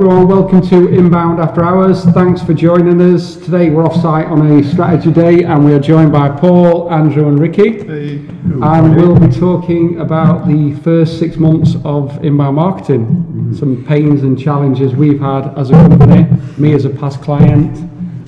[0.00, 2.06] Everyone, welcome to Inbound After Hours.
[2.06, 3.36] Thanks for joining us.
[3.36, 7.28] Today we're off site on a strategy day and we are joined by Paul, Andrew,
[7.28, 7.82] and Ricky.
[7.82, 8.16] Hey.
[8.62, 14.40] And we'll be talking about the first six months of inbound marketing, some pains and
[14.40, 16.24] challenges we've had as a company,
[16.56, 17.76] me as a past client,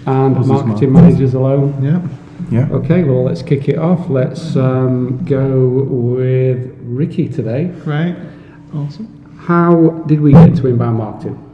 [0.06, 1.33] and Us as marketing marketers.
[1.33, 1.83] managers alone.
[1.83, 2.06] Yeah.
[2.50, 2.69] Yeah.
[2.70, 4.11] Okay, well, let's kick it off.
[4.11, 7.69] Let's um, go with Ricky today.
[7.83, 8.14] Great.
[8.75, 9.39] Awesome.
[9.47, 11.48] How did we get to inbound marketing?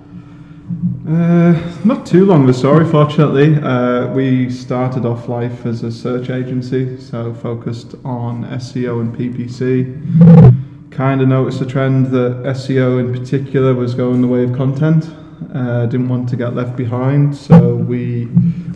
[1.09, 1.53] Uh,
[1.85, 3.57] not too long of a story, fortunately.
[3.57, 10.91] Uh, we started off life as a search agency, so focused on SEO and PPC.
[10.91, 15.09] Kind of noticed a trend that SEO in particular was going the way of content.
[15.55, 18.29] Uh, didn't want to get left behind, so we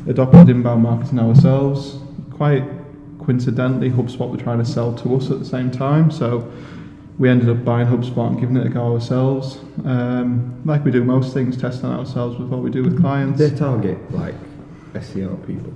[0.08, 1.98] adopted inbound marketing ourselves.
[2.30, 2.64] Quite
[3.18, 6.50] coincidentally, HubSpot were trying to sell to us at the same time, so
[7.18, 9.58] we ended up buying HubSpot and giving it a go ourselves.
[9.84, 13.38] Um, like we do most things, testing ourselves with what we do with clients.
[13.38, 14.34] They target like
[14.94, 15.72] SEO people.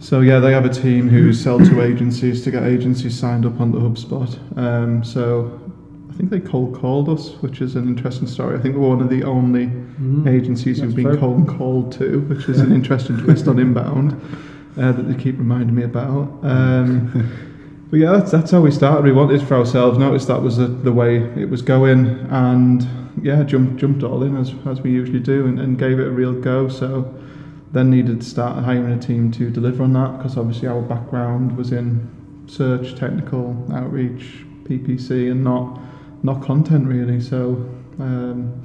[0.00, 3.60] So yeah, they have a team who sell to agencies to get agencies signed up
[3.60, 4.58] onto HubSpot.
[4.58, 5.60] Um, so
[6.10, 8.58] I think they cold called us, which is an interesting story.
[8.58, 9.70] I think we're one of the only
[10.28, 14.12] agencies who've been cold called to, which is an interesting twist on inbound
[14.76, 16.28] uh, that they keep reminding me about.
[16.42, 17.50] Um,
[17.94, 19.04] but yeah, that's, that's how we started.
[19.04, 19.98] We wanted for ourselves.
[19.98, 22.84] Noticed that was the, the way it was going, and
[23.22, 26.10] yeah, jumped jumped all in as as we usually do, and, and gave it a
[26.10, 26.68] real go.
[26.68, 27.14] So
[27.70, 31.56] then needed to start hiring a team to deliver on that because obviously our background
[31.56, 32.10] was in
[32.48, 35.80] search, technical outreach, PPC, and not
[36.24, 37.20] not content really.
[37.20, 37.50] So
[38.00, 38.60] um,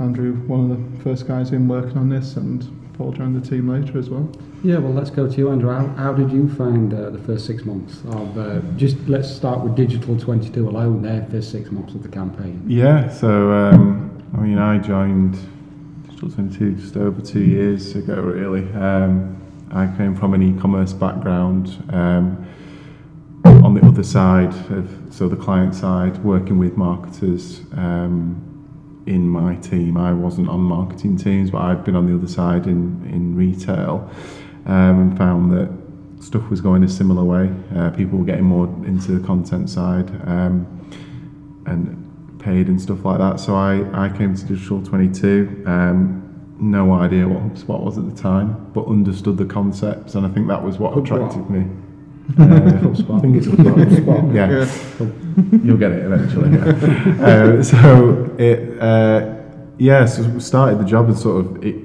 [0.00, 3.68] Andrew, one of the first guys in working on this, and Paul joined the team
[3.68, 4.30] later as well.
[4.62, 5.72] Yeah, well, let's go to you, Andrew.
[5.72, 9.58] How, how did you find uh, the first six months of uh, just let's start
[9.60, 12.62] with Digital 22 alone, their first six months of the campaign?
[12.68, 15.36] Yeah, so um, I mean, I joined
[16.06, 18.72] Digital 22 just over two years ago, really.
[18.74, 19.36] Um,
[19.72, 21.82] I came from an e commerce background.
[21.92, 22.46] Um,
[23.44, 28.51] on the other side of, so the client side, working with marketers um,
[29.06, 29.96] in my team.
[29.96, 34.10] I wasn't on marketing teams, but I'd been on the other side in, in retail
[34.66, 37.52] um, and found that stuff was going a similar way.
[37.74, 40.66] Uh, people were getting more into the content side um,
[41.66, 43.40] and paid and stuff like that.
[43.40, 45.64] So I, I came to Digital 22.
[45.66, 46.22] Um,
[46.58, 50.46] no idea what HubSpot was at the time, but understood the concepts, and I think
[50.46, 51.68] that was what attracted me.
[52.38, 52.44] Uh.
[52.44, 54.34] I think it's HubSpot.
[54.34, 56.50] yeah, you'll get it eventually.
[56.56, 57.24] Yeah.
[57.26, 59.34] uh, so it, uh,
[59.78, 61.76] yeah, so we started the job and sort of it.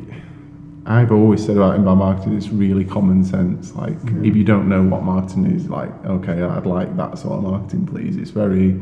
[0.86, 3.76] I've always said about inbound marketing, it's really common sense.
[3.76, 7.44] Like, if you don't know what marketing is, like, okay, I'd like that sort of
[7.44, 8.16] marketing, please.
[8.16, 8.80] It's very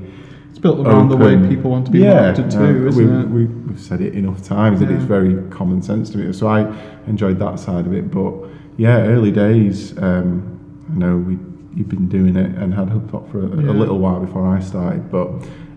[0.51, 3.49] It's built around the way people want to be yeah, marketed to, isn't we've, it?
[3.49, 6.31] we- We've said it enough times that it's very common sense to me.
[6.31, 6.71] So I
[7.07, 8.11] enjoyed that side of it.
[8.11, 8.33] But
[8.77, 10.54] yeah, early days, um,
[10.95, 11.37] I know we
[11.75, 13.71] you've been doing it and had HubSpot for a, Yeah.
[13.71, 15.11] a little while before I started.
[15.11, 15.27] But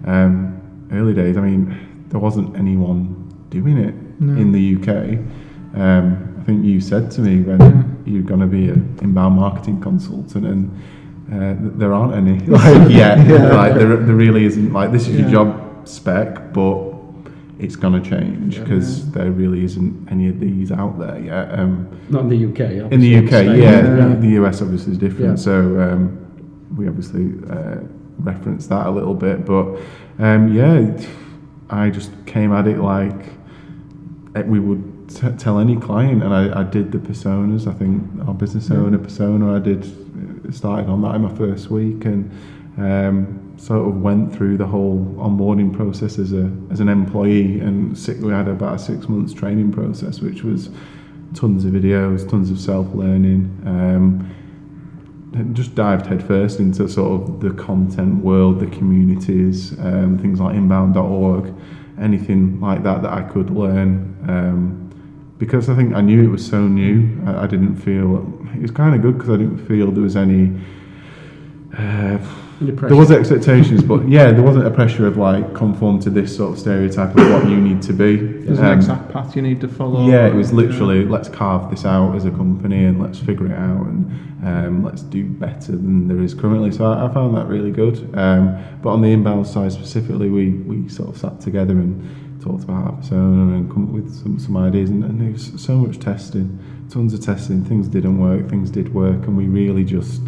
[0.07, 0.61] um,
[0.93, 4.33] early days, I mean, there wasn't anyone doing it No.
[4.41, 5.19] in the UK.
[5.75, 7.83] Um, I think you said to me when Yeah.
[8.13, 10.71] you're going to be an inbound marketing consultant and
[11.33, 13.27] uh, there aren't any like yet.
[13.27, 13.49] Yeah.
[13.57, 14.73] Like there, there really isn't.
[14.73, 16.88] Like this is your job spec, but
[17.59, 21.59] it's going to change because there really isn't any of these out there yet.
[21.59, 22.93] Um, Not in the UK.
[22.93, 24.15] in the UK, yeah, Yeah.
[24.15, 25.39] the US obviously is different.
[25.39, 25.45] Yeah.
[25.45, 26.19] So um,
[26.77, 27.81] we obviously uh,
[28.19, 29.77] referenced that a little bit, but
[30.19, 30.97] um, yeah,
[31.71, 33.15] I just came at it like
[34.37, 37.67] eh, we would t- tell any client, and I, I did the personas.
[37.67, 39.85] I think our business owner persona, I did
[40.55, 42.31] started on that in my first week, and
[42.79, 47.97] um, sort of went through the whole onboarding process as a as an employee, and
[47.99, 50.71] six, we had about a six months training process, which was
[51.35, 53.61] tons of videos, tons of self learning.
[53.67, 54.35] Um,
[55.53, 61.55] just dived headfirst into sort of the content world, the communities, um, things like inbound.org,
[62.01, 64.17] anything like that that I could learn.
[64.27, 64.85] Um,
[65.39, 68.17] because I think I knew it was so new, I, I didn't feel
[68.55, 70.53] it was kind of good because I didn't feel there was any.
[71.77, 72.19] Uh,
[72.61, 76.55] there was expectations, but yeah, there wasn't a pressure of like conform to this sort
[76.55, 78.17] of stereotype of what you need to be.
[78.17, 80.09] There's an Um, exact path you need to follow.
[80.09, 83.53] yeah, it was literally let's carve this out as a company and let's figure it
[83.53, 84.11] out and
[84.45, 86.73] um, let's do better than there is currently.
[86.73, 87.97] So I, I found that really good.
[88.17, 92.65] Um, but on the inbound side specifically, we, we sort of sat together and talked
[92.65, 94.91] about our persona and come up with some, some ideas.
[94.91, 96.59] And, and there was so much testing,
[96.91, 97.65] tons of testing.
[97.65, 100.23] Things didn't work, things did work, and we really just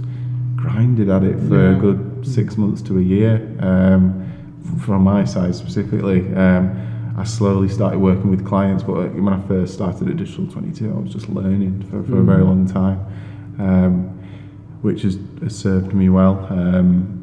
[0.61, 3.57] grinded at it for a good six months to a year.
[3.61, 4.31] Um,
[4.79, 6.33] from my side specifically.
[6.35, 6.87] Um,
[7.19, 8.83] I slowly started working with clients.
[8.83, 12.23] But when I first started at Digital 22, I was just learning for, for a
[12.23, 13.05] very long time,
[13.59, 14.05] um,
[14.83, 16.47] which has, has served me well.
[16.51, 17.17] Um,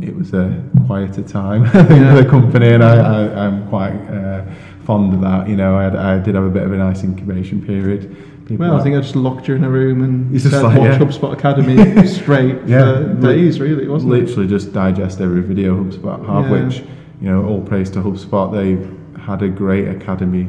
[0.00, 4.44] it was a quieter time in the company, and I, I'm quite uh,
[4.84, 5.48] fond of that.
[5.48, 8.14] You know, I, had, I did have a bit of a nice incubation period.
[8.46, 10.62] People Well, I think I just locked you in a room and It's just said,
[10.62, 10.98] like, watch yeah.
[10.98, 14.20] HubSpot Academy straight Yeah, for li- days, really, wasn't it?
[14.26, 16.64] literally just digest every video HubSpot have, Yeah.
[16.66, 16.80] which
[17.20, 18.52] you know, all praise to HubSpot.
[18.52, 20.46] They've had a great academy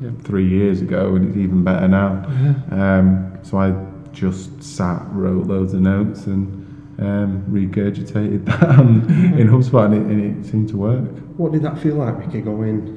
[0.00, 0.10] Yeah.
[0.22, 2.24] three years ago, and it's even better now.
[2.70, 2.98] Yeah.
[2.98, 3.74] Um, so I
[4.12, 6.62] just sat, wrote loads of notes, and
[7.00, 9.00] um, regurgitated that on,
[9.36, 11.02] in HubSpot, and it, and it seemed to work.
[11.38, 12.95] What did that feel like, Ricky, going,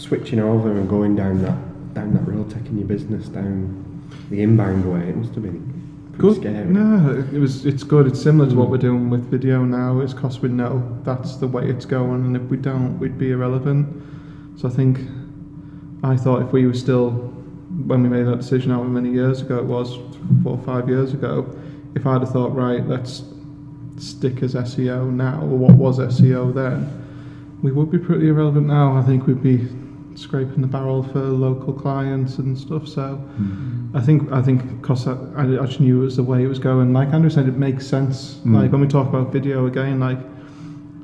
[0.00, 4.90] switching over and going down that down that road, taking your business down the inbound
[4.90, 5.08] way?
[5.08, 6.36] It must have been pretty Good.
[6.36, 6.64] scary.
[6.66, 7.66] No, it was.
[7.66, 8.06] It's good.
[8.06, 10.00] It's similar to what we're doing with video now.
[10.00, 13.30] It's because we know that's the way it's going, and if we don't, we'd be
[13.32, 13.88] irrelevant.
[14.58, 15.00] So I think
[16.02, 17.10] I thought if we were still
[17.86, 19.96] when we made that decision, however many years ago it was,
[20.42, 21.46] four or five years ago,
[21.94, 23.22] if I'd have thought, right, let's
[23.96, 28.96] stick as SEO now, or what was SEO then, we would be pretty irrelevant now.
[28.96, 29.68] I think we'd be
[30.14, 32.88] scraping the barrel for local clients and stuff.
[32.88, 33.16] So.
[33.16, 33.80] Hmm.
[33.92, 36.58] I think I think because I, I just knew it was the way it was
[36.58, 36.92] going.
[36.92, 38.34] Like Andrew said, it makes sense.
[38.44, 38.54] Mm.
[38.54, 40.18] Like when we talk about video again, like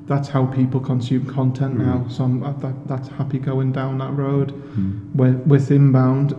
[0.07, 1.85] that's how people consume content hmm.
[1.85, 2.07] now.
[2.09, 4.53] So I'm at that, that's happy going down that road.
[4.53, 4.91] Hmm.
[5.15, 6.31] Where with inbound,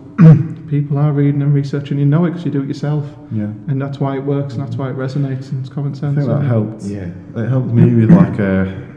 [0.70, 1.98] people are reading and researching.
[1.98, 3.44] You know it because you do it yourself, Yeah.
[3.68, 6.14] and that's why it works and that's why it resonates and it's common I sense.
[6.16, 6.48] think that isn't it?
[6.48, 6.82] helped.
[6.84, 7.42] Yeah.
[7.42, 8.88] It helped me with like a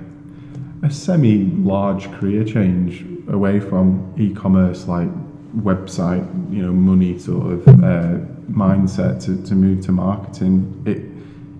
[0.83, 5.09] a semi large career change away from e-commerce, like
[5.57, 8.17] website, you know, money sort of uh,
[8.51, 10.81] mindset to, to move to marketing.
[10.85, 11.07] It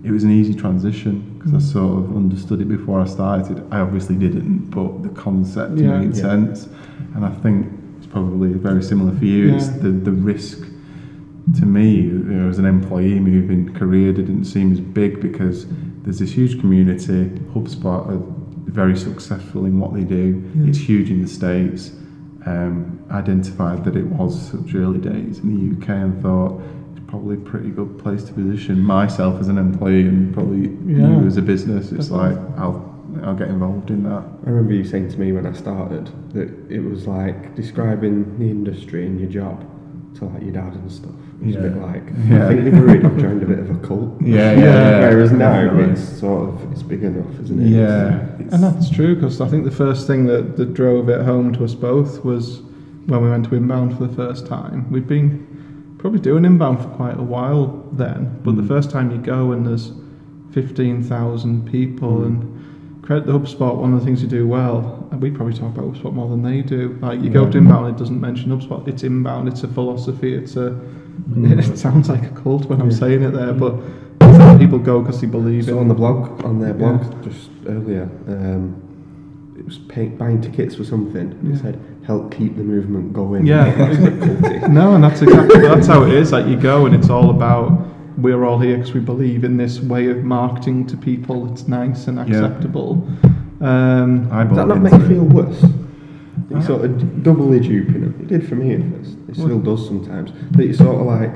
[0.04, 3.64] it was an easy transition because I sort of understood it before I started.
[3.70, 5.98] I obviously didn't, but the concept Yeah.
[5.98, 6.22] made Yeah.
[6.22, 6.68] sense,
[7.14, 7.66] and I think
[7.98, 9.54] it's probably very similar for you.
[9.54, 10.66] It's the the risk
[11.58, 15.66] to me, you know, as an employee moving career didn't seem as big because
[16.02, 17.30] there's this huge community.
[17.54, 18.08] HubSpot
[18.66, 20.42] very successful in what they do.
[20.54, 20.68] Yeah.
[20.68, 21.92] It's huge in the States.
[22.44, 26.60] Um, identified that it was such early days in the UK and thought
[26.96, 31.20] it's probably a pretty good place to position myself as an employee and probably Yeah.
[31.20, 31.92] you as a business.
[31.92, 32.36] It's Definitely.
[32.36, 32.88] like I'll
[33.22, 34.24] I'll get involved in that.
[34.46, 38.46] I remember you saying to me when I started that it was like describing the
[38.50, 39.64] industry and your job
[40.16, 41.10] to like your dad and stuff.
[41.40, 42.48] It was a bit like Yeah.
[42.48, 44.20] I think worried I've joined a bit of a cult.
[44.22, 45.00] Yeah, yeah, yeah.
[45.08, 45.92] Whereas now Definitely.
[45.92, 47.68] it's sort of it's big enough, isn't it?
[47.68, 51.22] Yeah, it's- And that's true because I think the first thing that, that drove it
[51.22, 52.62] home to us both was
[53.06, 54.90] when we went to inbound for the first time.
[54.90, 58.68] We'd been probably doing inbound for quite a while then, but the Mm.
[58.68, 59.92] first time you go and there's
[60.52, 62.26] 15,000 people Mm.
[62.26, 62.61] and
[63.02, 65.92] credit the HubSpot, one of the things you do well, and we probably talk about
[65.92, 66.98] HubSpot more than they do.
[67.02, 67.50] Like you go Yeah.
[67.50, 68.86] to inbound, it doesn't mention HubSpot.
[68.88, 69.48] It's inbound.
[69.48, 70.34] It's a philosophy.
[70.34, 70.78] It's a.
[71.36, 73.74] It sounds like a cult when I'm saying it there, but
[74.58, 77.22] people go because they believe So in on the blog, on their blog Yeah.
[77.22, 78.74] just earlier, um,
[79.58, 81.38] it was pay, buying tickets for something.
[81.42, 81.52] Yeah.
[81.54, 83.46] It said help keep the movement going.
[83.46, 83.66] Yeah.
[83.90, 84.72] It's a bit culty.
[84.78, 86.32] No, and that's exactly that's how it is.
[86.32, 87.68] Like you go, and it's all about
[88.18, 91.50] we're all here because we believe in this way of marketing to people.
[91.52, 93.06] It's nice and acceptable.
[93.60, 95.62] Um, I Does that bought not make you feel worse?
[96.50, 98.18] You sort of doubly duping them.
[98.20, 99.16] It did for me at first.
[99.28, 100.30] It still does sometimes.
[100.50, 101.34] But you sort of like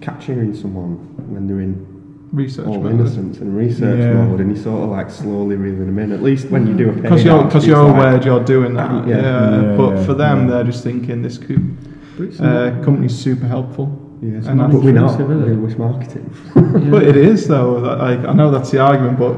[0.00, 0.96] capturing someone
[1.32, 2.92] when they're in research all mode.
[2.92, 4.12] innocence and research Yeah.
[4.24, 6.12] mode, and you sort of like slowly reeling them in.
[6.12, 9.06] At least when you do a because you're because you're like- aware you're doing that.
[9.08, 9.16] Yeah.
[9.16, 9.62] Yeah.
[9.62, 10.54] Yeah, but for them, yeah.
[10.56, 11.76] they're just thinking this could,
[12.18, 14.02] But uh, company's super helpful.
[14.22, 15.20] Yeah, it's and not- that's but we're not.
[15.20, 15.54] intrusive, it?
[15.56, 16.30] We're wish marketing.
[16.90, 17.74] But it is though.
[17.78, 19.36] Like I know that's the argument, but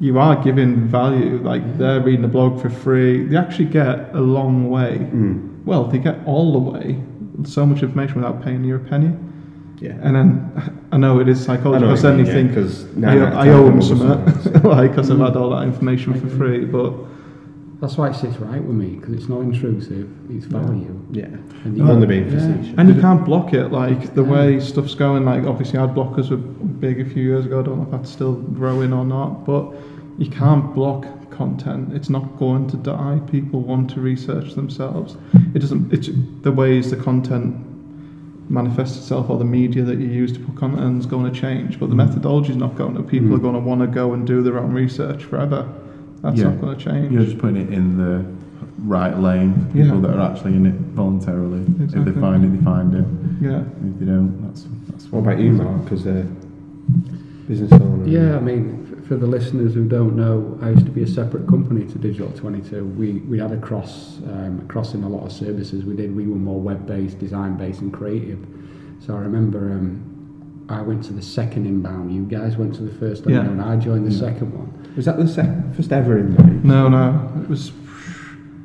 [0.00, 1.38] you are giving value.
[1.42, 3.24] Like they're reading the blog for free.
[3.26, 4.98] They actually get a long way.
[4.98, 5.64] Mm.
[5.64, 7.00] Well, they get all the way.
[7.44, 9.12] So much information without paying you a penny.
[9.80, 9.96] Yeah.
[10.02, 11.74] And then I know it is psychological.
[11.76, 13.48] I know Because what then you you think yeah, 'cause I, nine out of I
[13.48, 16.64] owe them them will something, like because I've had all that information for free.
[16.64, 16.92] But
[17.80, 20.06] That's why it sits right with me because it's not intrusive.
[20.30, 21.00] It's value.
[21.12, 21.24] Yeah.
[21.64, 22.74] And You've you- only been yeah.
[22.78, 23.68] and you can't block it.
[23.72, 25.24] Like the way stuff's going.
[25.24, 27.60] Like obviously, ad blockers were big a few years ago.
[27.60, 29.46] I don't know if that's still growing or not.
[29.46, 29.72] But
[30.18, 31.94] you can't block content.
[31.94, 33.18] It's not going to die.
[33.30, 35.16] People want to research themselves.
[35.54, 35.90] It doesn't.
[35.90, 36.10] It's
[36.42, 37.56] the ways the content
[38.50, 41.78] manifests itself or the media that you use to put content is going to change.
[41.80, 43.02] But the methodology is not going to.
[43.02, 43.36] People Mm.
[43.36, 45.66] are going to want to go and do their own research forever.
[46.22, 46.44] That's Yeah.
[46.50, 47.12] not going to change.
[47.12, 48.24] You're just putting it in the
[48.84, 50.00] right lane for people Yeah.
[50.00, 51.62] that are actually in it voluntarily.
[51.80, 53.04] If they find it, they find it.
[53.40, 53.60] yeah.
[53.60, 56.26] If they don't, that's that's What about you, Mark, as a
[57.48, 58.06] business owner?
[58.06, 61.46] Yeah, I mean, for the listeners who don't know, I used to be a separate
[61.48, 62.84] company to Digital 22.
[62.84, 66.14] We, we had a cross, um, cross in a lot of services we did.
[66.14, 68.38] We were more web-based, design-based and creative.
[69.00, 70.00] So I remember um,
[70.68, 72.12] I went to the second inbound.
[72.14, 73.40] You guys went to the first Yeah.
[73.40, 73.62] inbound.
[73.62, 74.18] I joined the Yeah.
[74.20, 74.68] second one.
[74.96, 76.64] Was that the sec- first ever inbound?
[76.64, 77.72] No, no, it was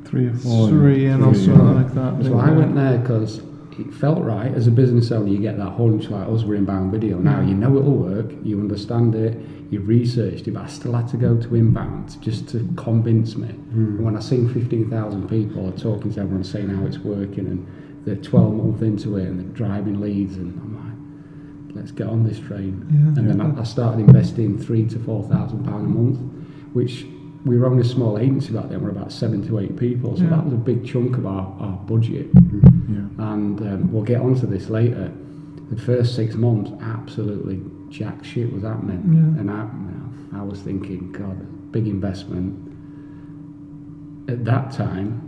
[0.04, 0.68] Three or four.
[0.68, 1.72] three and or something yeah.
[1.82, 2.24] like that.
[2.24, 3.40] So I went there because
[3.78, 4.52] it felt right.
[4.54, 7.18] As a business owner, you get that hunch like us, we're inbound video.
[7.18, 9.36] Now you know it'll work, you understand it,
[9.70, 13.48] you've researched it, but I still had to go to inbound just to convince me.
[13.48, 18.02] And when I seen 15,000 people are talking to everyone saying how it's working and
[18.06, 20.65] they're 12 months into it and they're driving leads and I'm like,
[21.76, 22.86] let's get on this train.
[22.90, 23.20] Yeah.
[23.20, 26.18] and then I, I started investing three to 4,000 pound a month,
[26.72, 27.06] which
[27.44, 30.24] we were only a small agency back then, we're about seven to eight people, so
[30.24, 30.30] Yeah.
[30.30, 33.06] that was a big chunk of our, our budget Yeah.
[33.34, 35.12] and um, we'll get onto this later.
[35.70, 39.40] The first six months, absolutely jack shit was happening, Yeah.
[39.40, 42.62] and I, you know, I was thinking, God, big investment.
[44.28, 45.22] At that time,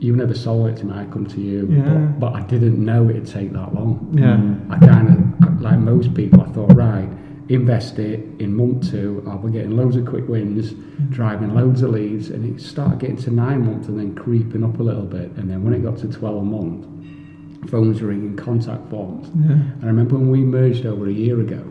[0.00, 0.92] you never sold it to me.
[0.92, 1.82] I come to you, Yeah.
[1.82, 4.12] but, but I didn't know it'd take that long.
[4.12, 4.74] Yeah.
[4.74, 7.08] I kind of, like most people, I thought, right,
[7.48, 9.24] invest it in month two.
[9.28, 10.72] I'll be getting loads of quick wins,
[11.10, 14.78] driving loads of leads, and it started getting to nine months and then creeping up
[14.80, 15.30] a little bit.
[15.32, 19.28] And then when it got to 12 months, phones were ringing, contact forms.
[19.34, 19.52] Yeah.
[19.52, 21.62] And I remember when we merged over a year ago,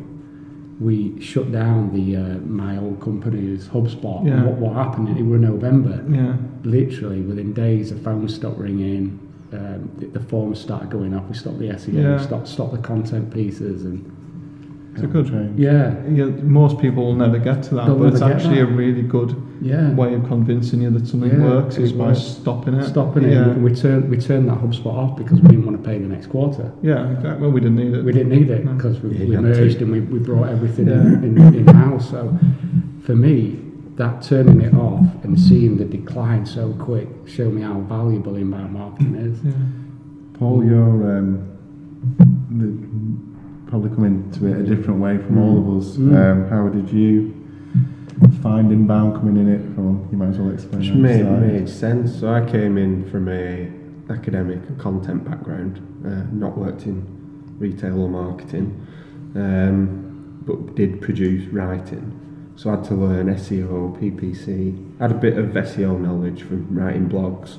[0.80, 4.25] we shut down the uh, my old company's HubSpot.
[4.25, 4.34] Yeah.
[4.34, 5.10] And what, what happened?
[5.18, 6.04] It was November.
[6.10, 6.36] Yeah.
[6.63, 9.20] Literally within days, the phone stopped ringing.
[9.53, 11.27] Um, the, the forms started going up.
[11.29, 11.93] We stopped the SEO.
[11.93, 12.17] Yeah.
[12.19, 14.03] Stopped stopped the content pieces, and
[14.95, 15.60] It's a good change.
[15.60, 18.69] yeah, Yeah, most people will never get to that, They'll but it's actually that.
[18.69, 19.91] a really good yeah.
[19.93, 22.22] way of convincing you that something Yeah, works is by works.
[22.22, 22.86] stopping it.
[22.88, 23.33] Stopping it.
[23.33, 25.95] Yeah, And we turned we turned that HubSpot off because we didn't want to pay
[25.98, 26.72] in the next quarter.
[26.81, 27.41] yeah, exactly.
[27.41, 28.03] Well, we didn't need it.
[28.03, 28.74] We didn't need it No.
[28.74, 29.41] because we, Yeah, we you to.
[29.41, 30.95] merged and we, we brought everything Yeah.
[31.25, 32.10] in, in, in house.
[32.10, 32.36] So
[33.01, 33.60] for me,
[33.95, 38.73] that turning it off and seeing the decline so quick showed me how valuable inbound
[38.73, 39.43] marketing is.
[39.43, 40.39] Yeah.
[40.39, 41.50] Paul, you're um,
[42.50, 45.97] the, probably coming to it a different way from all of us.
[45.97, 46.15] Mm.
[46.15, 47.33] Um, how did you
[48.41, 50.07] find inbound coming in it from?
[50.12, 50.81] You might as well explain.
[50.81, 52.19] Which made, made sense.
[52.19, 53.71] So I came in from a
[54.12, 57.05] academic content background, uh, not worked in
[57.59, 58.88] retail or marketing,
[59.35, 62.19] um, but did produce writing.
[62.55, 64.77] So I had to learn SEO, PPC.
[65.00, 67.57] I had a bit of SEO knowledge from writing blogs,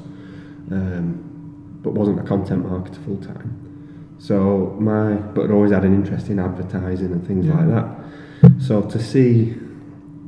[0.70, 3.60] um, but wasn't a content marketer full time.
[4.18, 7.56] So my, but always had an interest in advertising and things Yeah.
[7.58, 8.62] like that.
[8.62, 9.56] So to see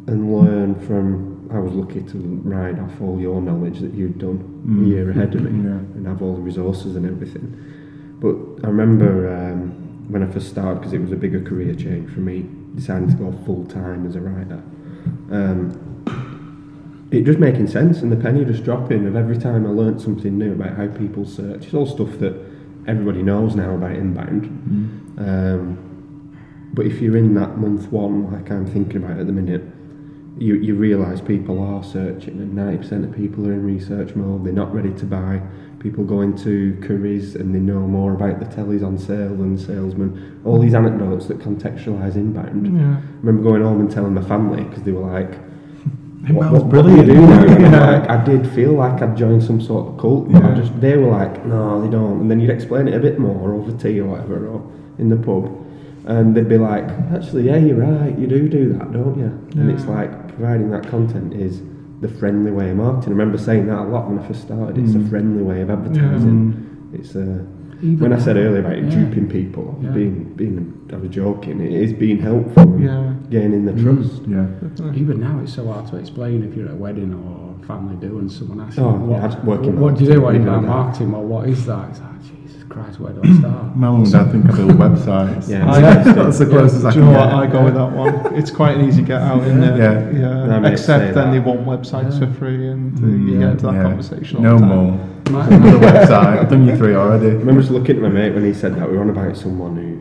[0.08, 4.40] and learn from, I was lucky to ride off all your knowledge that you'd done
[4.64, 4.87] a Mm.
[4.88, 5.78] year ahead of me Yeah.
[5.94, 7.52] and have all the resources and everything.
[8.20, 9.70] But I remember um,
[10.08, 13.14] when I first started, because it was a bigger career change for me, deciding to
[13.14, 14.62] go full time as a writer.
[15.30, 15.82] Um,
[17.11, 20.37] it just making sense, and the penny just dropping of every time I learnt something
[20.37, 21.66] new about how people search.
[21.66, 22.35] It's all stuff that
[22.87, 24.44] everybody knows now about inbound.
[24.44, 25.18] Mm.
[25.18, 25.87] Um,
[26.75, 29.62] but if you're in that month one, like I'm thinking about at the minute,
[30.38, 34.44] you, you realise people are searching, and 90% of people are in research mode.
[34.44, 35.40] They're not ready to buy.
[35.80, 39.62] People go into Currys and they know more about the tellies on sale than the
[39.62, 40.40] salesman.
[40.45, 42.66] All these anecdotes that contextualise inbound.
[42.66, 42.97] Yeah.
[42.97, 45.38] I remember going home and telling my family because they were like,
[46.35, 47.06] what, what, what brilliant.
[47.06, 47.59] do you do now?
[47.61, 47.99] Yeah.
[48.00, 50.54] like, I did feel like I'd joined some sort of cult, but I Yeah.
[50.61, 52.23] just they were like, no, they don't.
[52.23, 55.16] And then you'd explain it a bit more over tea or whatever, or in the
[55.16, 55.52] pub,
[56.06, 59.26] and they'd be like, actually, yeah, you're right, you do do that, don't you?
[59.54, 59.61] Yeah.
[59.61, 61.61] And it's like providing that content is
[62.00, 63.09] the friendly way of marketing.
[63.09, 64.76] I remember saying that a lot when I first started.
[64.79, 65.09] It's a Mm.
[65.11, 66.53] friendly way of advertising.
[66.53, 66.95] Mm.
[66.95, 67.45] It's a
[67.83, 68.88] Even when I said earlier about yeah.
[68.88, 69.91] duping people, Yeah.
[69.91, 71.61] being being I was joking.
[71.61, 73.12] It is being helpful, Yeah.
[73.31, 73.83] gaining the Mm.
[73.83, 74.23] trust.
[74.26, 74.47] Yeah.
[74.95, 77.97] Even now, it's so hard to explain if you're at a wedding or a family
[78.00, 80.21] do, and someone asks you, Oh, what, yeah, I'd what do you do?
[80.21, 80.83] What marketing, inbound like that.
[80.85, 81.12] marketing?
[81.12, 81.88] Well, what is that?
[81.91, 82.36] It's like, Jesus
[82.68, 83.64] Christ, where do I start?
[83.76, 85.49] My mum and dad think I build websites.
[85.49, 85.70] Yeah.
[85.70, 85.80] I-
[86.12, 87.32] that's the closest I Do can you know what?
[87.32, 88.35] I go with that one.
[88.35, 89.76] It's quite an easy get out in there.
[89.78, 90.11] Yeah.
[90.18, 90.46] Yeah.
[90.46, 91.32] No, mates say Except then that.
[91.32, 92.26] they want websites Yeah.
[92.26, 93.82] for free, and Mm, you yeah, get into that yeah.
[93.85, 94.37] conversation.
[94.38, 94.68] All No the time.
[94.68, 94.99] more.
[95.30, 96.38] My- Another website.
[96.40, 97.26] I've done you three already.
[97.28, 98.88] I remember just looking at my mate when he said that.
[98.90, 99.99] We were on about someone who,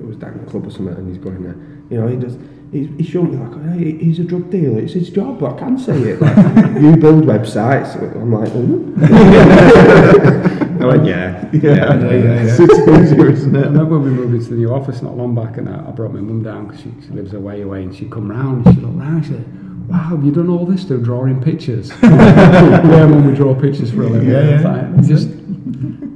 [0.00, 1.56] who was down in the club or something, and he's going there.
[1.90, 2.36] You know, he does.
[2.70, 4.80] He's, he's showing me like, hey, he's a drug dealer.
[4.80, 5.42] It's his job.
[5.42, 6.20] I can say it.
[6.20, 6.36] Like,
[6.82, 7.96] you build websites.
[8.14, 10.54] I'm like, oh.
[10.88, 11.60] Oh, I went, yeah, Yeah.
[11.62, 12.12] Yeah, yeah,
[12.44, 12.56] yeah.
[12.58, 13.64] It's easier, isn't I it?
[13.66, 16.12] remember when we moved into the new office not long back, and I, I brought
[16.12, 18.82] my mum down because she, she lives away away, and she'd come round and she'd
[18.84, 19.24] looked round.
[19.24, 23.54] She said, "Wow, have you done all this to drawing pictures?" yeah, mum, we draw
[23.54, 24.28] pictures for a living.
[24.30, 24.54] Yeah, yeah.
[24.56, 25.28] It's like, it's just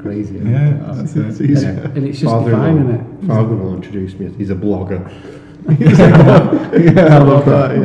[0.00, 0.37] crazy.
[0.37, 0.97] isn't Yeah, it?
[0.97, 1.50] that's It's it.
[1.50, 1.67] easy.
[1.67, 2.91] and it's just Father-in-law- defining
[3.23, 3.26] it.
[3.29, 4.33] Father-in-law introduced me.
[4.38, 5.00] He's a blogger.
[5.79, 7.71] yeah, I love that.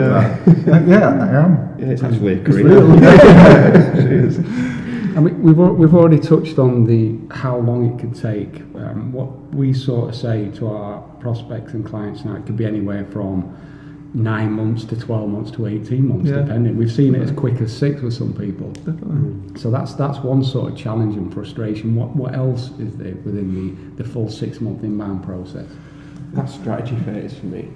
[0.67, 0.85] Yeah.
[0.85, 1.75] yeah, I am.
[1.79, 2.65] Yeah, it's actually a It's career.
[2.65, 2.91] real.
[2.91, 4.73] I mean,
[5.21, 8.61] we've we've already touched on the how long it could take.
[8.75, 12.65] Um, what we sort of say to our prospects and clients now, it could be
[12.65, 13.55] anywhere from
[14.13, 16.37] nine months to twelve months to eighteen months, Yeah.
[16.41, 16.77] depending.
[16.77, 18.71] We've seen it as quick as six with some people.
[18.71, 19.59] Definitely.
[19.59, 21.95] So that's that's one sort of challenge and frustration.
[21.95, 23.53] What what else is there within
[23.97, 25.67] the, the full six month inbound process?
[26.33, 27.69] That strategy phase for me.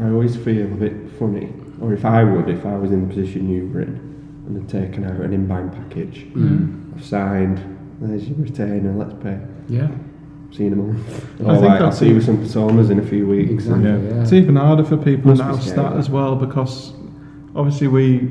[0.00, 3.14] I always feel a bit funny, or if I would, if I was in the
[3.14, 4.07] position you were in,
[4.48, 6.96] and had taken out an inbound package, Mm.
[6.96, 9.38] I've signed, there's your retainer, let's pay.
[9.68, 9.88] Yeah,
[10.50, 11.06] See you in a month.
[11.46, 13.50] I think like, I'll see you with some personas in a few weeks.
[13.50, 13.84] exactly.
[13.90, 13.98] Yeah.
[13.98, 14.22] Yeah.
[14.22, 15.98] It's even harder for people Must be now scary, that that.
[15.98, 16.94] as well because
[17.54, 18.30] obviously we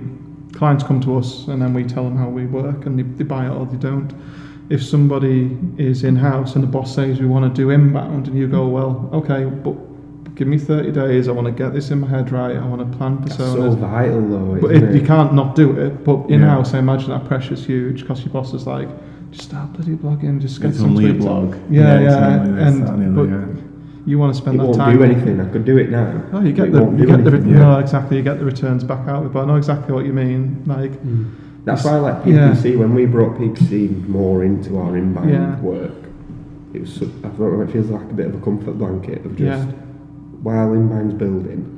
[0.54, 3.24] clients come to us and then we tell them how we work and they, they
[3.24, 4.12] buy it or they don't.
[4.72, 8.36] If somebody is in house and the boss says we want to do inbound and
[8.36, 9.76] you go, well, okay, but
[10.38, 12.90] give me 30 days, I want to get this in my head right, I want
[12.90, 13.78] to plan That's so personas.
[13.80, 14.62] vital though.
[14.62, 16.04] but isn't it, you can't not do it.
[16.06, 18.88] But in house, I imagine that pressure's huge because your boss is like,
[19.32, 21.54] just start bloody blogging, just get It's some only a tweets blog.
[21.56, 23.46] up." Yeah, yeah, it's only this, and and but yeah.
[24.06, 24.96] you want to spend It that won't time.
[24.98, 25.42] do anything.
[25.42, 26.22] I could do it now.
[26.32, 27.50] Oh, you get the you get the anything.
[27.52, 27.58] Yeah.
[27.58, 28.18] no exactly.
[28.18, 30.62] You get the returns back out, but I know exactly what you mean.
[30.66, 31.26] Like, Mm.
[31.66, 32.52] That's why I like Yeah.
[32.54, 32.78] PPC.
[32.78, 35.60] When we brought PPC more into our inbound Yeah.
[35.60, 35.92] work,
[36.74, 37.02] it was.
[37.02, 37.62] I don't.
[37.64, 39.68] It feels like a bit of a comfort blanket of just
[40.44, 41.74] while in Man's building,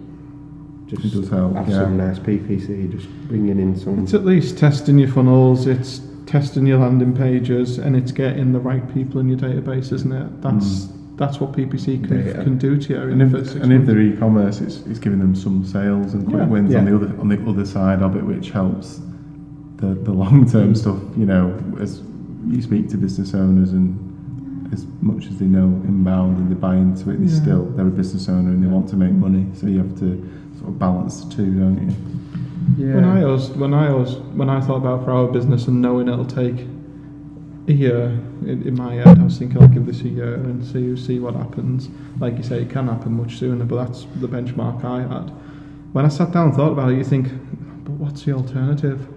[0.87, 1.83] just it does help, have yeah.
[1.83, 4.03] some nice PPC, just bringing in some.
[4.03, 8.59] It's at least testing your funnels, it's testing your landing pages, and it's getting the
[8.59, 10.41] right people in your database, isn't it?
[10.41, 11.17] That's mm.
[11.17, 12.43] that's what PPC can, Data.
[12.43, 13.01] can do to you.
[13.01, 13.53] And if, and months.
[13.55, 16.47] if they're e-commerce, it's, it's giving them some sales and quick yeah.
[16.47, 16.79] wins yeah.
[16.79, 18.99] on the other on the other side of it, which helps
[19.75, 20.77] the the long term mm.
[20.77, 20.99] stuff.
[21.15, 22.01] You know, as
[22.47, 24.08] you speak to business owners and
[24.71, 27.41] as much as they know inbound and they buy into it, they Yeah.
[27.41, 29.47] still they're a business owner and they want to make money.
[29.53, 30.23] So you have to
[30.57, 32.85] sort of balance the two, don't you?
[32.85, 32.95] Yeah.
[32.95, 36.07] When I was when I was when I thought about for our business and knowing
[36.07, 36.67] it'll take
[37.67, 40.63] a year in, in my head, I was thinking I'll give this a year and
[40.63, 41.89] see see what happens.
[42.19, 45.31] Like you say, it can happen much sooner, but that's the benchmark I had.
[45.93, 47.29] When I sat down and thought about it, you think,
[47.83, 49.07] but what's the alternative?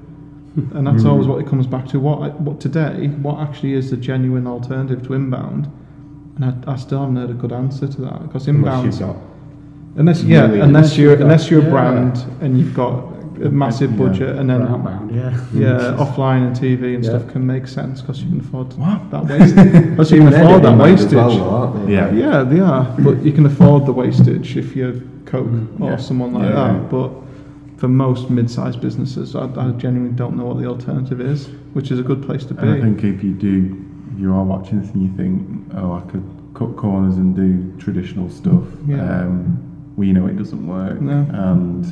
[0.55, 2.01] And that's always what it comes back to.
[2.01, 3.09] What what today?
[3.09, 5.71] What actually is the genuine alternative to inbound?
[6.37, 8.99] And I, I still haven't heard a good answer to that because unless inbound you've
[9.01, 9.17] got
[9.97, 11.71] Unless yeah, Really, unless unless you're got- unless you're a yeah.
[11.71, 12.93] brand and you've got
[13.43, 13.97] a massive Yeah.
[13.99, 15.31] budget, and then outbound, yeah.
[15.55, 17.11] yeah, offline and TV and Yeah.
[17.11, 19.11] stuff can make sense because you can afford What?
[19.11, 19.91] that wastage.
[19.91, 21.15] Because you can afford that wastage.
[21.15, 21.93] well, though, they?
[21.95, 22.13] Yeah.
[22.13, 24.95] Yeah, they are, but you can afford the wastage if you're
[25.27, 25.97] Coke Mm, or yeah.
[25.97, 26.91] someone like Yeah, that.
[26.91, 27.11] But
[27.83, 31.99] for most mid-sized businesses, I, I genuinely don't know what the alternative is, which is
[31.99, 32.61] a good place to be.
[32.63, 33.85] And I think if you do,
[34.17, 35.43] you are watching this and you think,
[35.75, 36.23] oh, I could
[36.55, 39.23] cut corners and do traditional stuff, Yeah.
[39.23, 39.59] um,
[39.97, 41.27] we know it doesn't work, No.
[41.33, 41.85] and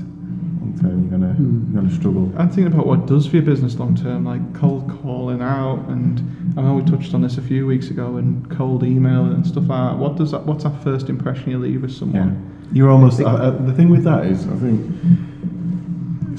[0.61, 1.73] long term you're gonna Hmm.
[1.73, 2.31] you're gonna struggle.
[2.39, 6.23] I'm thinking about what does for your business long term, like cold calling out, and
[6.57, 9.67] I know we touched on this a few weeks ago, and cold email and stuff
[9.69, 9.99] like that.
[9.99, 10.47] What does that?
[10.47, 12.37] What's that first impression you leave with Yeah, someone?
[12.73, 13.21] you're almost.
[13.21, 14.87] Uh, uh, the thing with that is, I think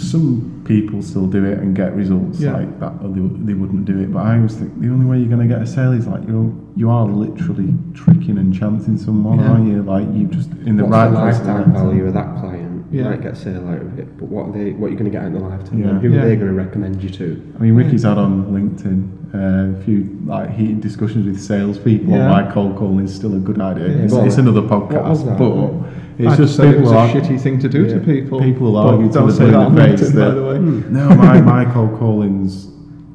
[0.01, 2.53] some people still do it and get results Yeah.
[2.57, 4.11] like that, or they, they wouldn't do it.
[4.13, 6.27] But I always think the only way you're going to get a sale is like
[6.27, 9.49] you're you are literally tricking and chancing someone, Yeah.
[9.51, 9.83] aren't you?
[9.83, 11.87] Like you just in the What's right the place at the lifetime right time.
[11.87, 12.85] value of that client?
[12.91, 13.09] You Yeah.
[13.09, 14.71] might get a sale out of it, but what are they?
[14.71, 15.79] What are you going to get out in the lifetime?
[15.79, 15.99] Yeah.
[15.99, 16.21] Who Yeah.
[16.23, 17.41] are they going to recommend you to?
[17.57, 22.25] I mean, Ricky's had on LinkedIn uh, a few like heated discussions with salespeople Yeah.
[22.25, 23.87] on why cold calling is still a good idea.
[23.87, 24.03] Yeah.
[24.03, 25.37] It's, it's another podcast, that?
[25.37, 25.71] but
[26.17, 28.39] it's I just said it was a shitty thing to do to people.
[28.39, 30.43] People but argue till don't they're say that the on face LinkedIn, by that- the
[30.43, 30.59] way.
[30.59, 31.17] No, hmm.
[31.17, 32.67] my, my cold callings,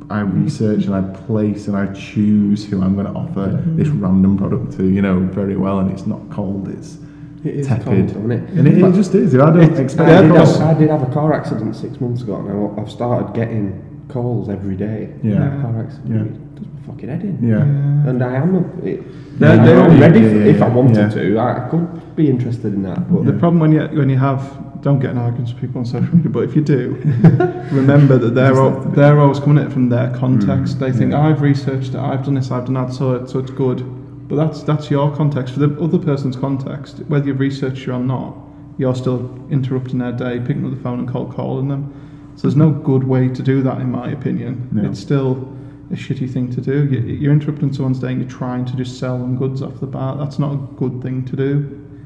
[0.08, 4.36] I research and I place and I choose who I'm going to offer this random
[4.38, 6.98] product to, you know, very well, and it's not cold, it's
[7.44, 8.12] It is tepid.
[8.14, 8.40] cold, it?
[8.50, 9.34] And it, it just is.
[9.34, 12.00] I don't It- expect Yeah, I, did have, I did have a car accident six
[12.00, 15.12] months ago, and I- I've started getting calls every day.
[15.22, 15.60] Yeah.
[15.60, 16.30] car accident.
[16.30, 16.45] Yeah.
[16.86, 17.38] It fucking head.
[17.42, 17.62] Yeah.
[18.08, 21.38] And I am a, it, They're- they're- I'm ready yeah, yeah, if I wanted to.
[21.38, 25.00] I could be interested in that, but The problem when you when you have don't
[25.00, 26.96] get in arguments with people on social media, but if you do,
[27.72, 30.76] remember that they're Just al- have they're always coming at it from their context.
[30.76, 31.12] Mm, they think.
[31.14, 33.82] I've researched it, I've done this, I've done that, so it, so it's good.
[34.28, 35.54] But that's that's your context.
[35.54, 38.36] For the other person's context, whether you've researched it or not,
[38.78, 39.20] you're still
[39.50, 41.92] interrupting their day, picking up the phone and cold calling them.
[42.36, 44.68] So there's no good way to do that, in my opinion.
[44.72, 44.88] No.
[44.90, 45.55] It's still
[45.90, 46.86] a shitty thing to do.
[46.86, 49.86] You, you're interrupting someone's day and you're trying to just sell them goods off the
[49.86, 50.18] bat.
[50.18, 51.54] That's not a good thing to do,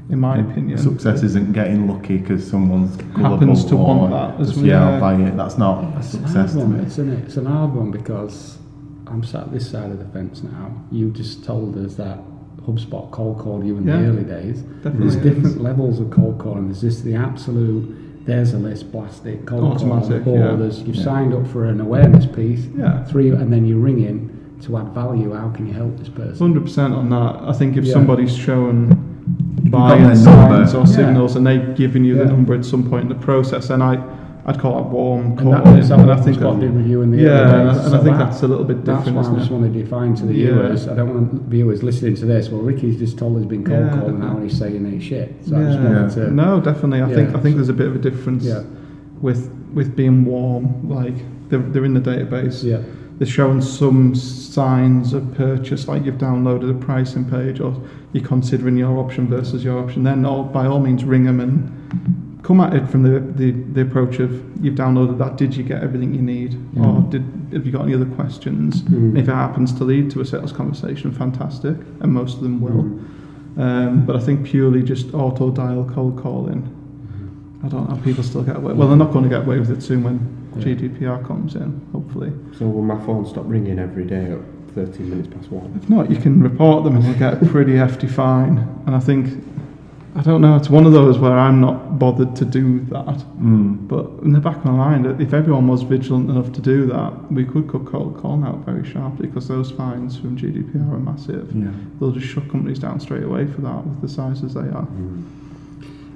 [0.09, 0.77] in my opinion.
[0.77, 4.67] Success isn't getting lucky because someone's Happens to gullible want or that as just, well,
[4.67, 4.93] yeah, yeah.
[4.95, 5.35] I'll buy it.
[5.37, 6.85] That's not a It's an success hard to one, me.
[6.85, 7.23] isn't it?
[7.25, 8.57] It's an hard one because
[9.07, 10.73] I'm sat this side of the fence now.
[10.91, 12.19] You just told us that
[12.67, 13.97] HubSpot cold called you in Yeah.
[13.97, 14.63] the early days.
[14.83, 16.65] There's different levels of cold calling.
[16.67, 17.97] There's just the absolute.
[18.25, 20.39] There's a list, plastic, cold call on the Automatic, board.
[20.39, 20.55] yeah.
[20.55, 21.03] There's, you've Yeah.
[21.03, 22.67] signed up for an awareness piece.
[22.77, 23.03] Yeah.
[23.05, 24.29] Three, and then you ring in
[24.61, 25.33] to add value.
[25.33, 26.37] How can you help this person?
[26.37, 27.39] Hundred percent on that.
[27.43, 27.93] I think if Yeah.
[27.93, 28.89] somebody's shown
[29.63, 30.85] you've buying signs number- or Yeah.
[30.85, 33.97] signals and they've given you the number at some point in the process, then I,
[34.45, 37.17] I'd call it warm And that, and I think HubSpot that, did with in the
[37.21, 39.29] yeah, and I, and I think that- that's a little bit That's different, what I
[39.29, 40.45] isn't just want to define to the Yeah.
[40.53, 40.87] viewers.
[40.87, 42.49] I don't want viewers listening to this.
[42.49, 43.99] Well, Ricky's just told us he's been cold Yeah.
[43.99, 45.35] calling now and he's saying he's shit.
[45.45, 45.79] So I just
[46.17, 46.25] Yeah.
[46.25, 46.31] to.
[46.33, 47.03] No, definitely.
[47.03, 48.61] I think I think there's a bit of a difference Yeah.
[49.21, 50.67] with with being warm.
[50.89, 51.13] Like
[51.49, 52.63] they're, they're in the database.
[52.63, 52.77] Yeah.
[53.19, 57.75] They're showing some signs of purchase, like you've downloaded a pricing page or
[58.13, 60.03] you're considering your option versus your option.
[60.03, 61.71] Then, all, by all means, ring them and
[62.43, 64.31] come at it from the, the, the approach of
[64.63, 65.37] you've downloaded that.
[65.37, 67.09] Did you get everything you need, or Mm.
[67.09, 67.23] did
[67.53, 68.81] have you got any other questions?
[68.83, 69.17] Mm.
[69.17, 72.83] If it happens to lead to a sales conversation, fantastic, and most of them will.
[72.83, 73.07] Mm.
[73.57, 76.77] Um, but I think purely just auto dial cold calling.
[77.63, 77.95] I don't know.
[77.97, 78.73] People still get away.
[78.73, 80.19] Well, they're not going to get away with it soon when
[80.57, 80.63] Yeah.
[80.63, 81.79] GDPR comes in.
[81.91, 82.31] Hopefully.
[82.57, 84.39] So will my phone stop ringing every day at
[84.73, 85.71] 13 minutes past one?
[85.81, 88.57] If not, you can report them and you'll get a pretty hefty fine.
[88.87, 89.27] And I think,
[90.13, 93.17] I don't know, it's one of those where I'm not bothered to do that.
[93.39, 93.87] Mm.
[93.87, 97.31] But in the back of my mind, if everyone was vigilant enough to do that,
[97.31, 101.55] we could cut cold calling out very sharply because those fines from GDPR are massive.
[101.55, 101.71] Yeah.
[101.99, 104.87] They'll just shut companies down straight away for that with the sizes they are.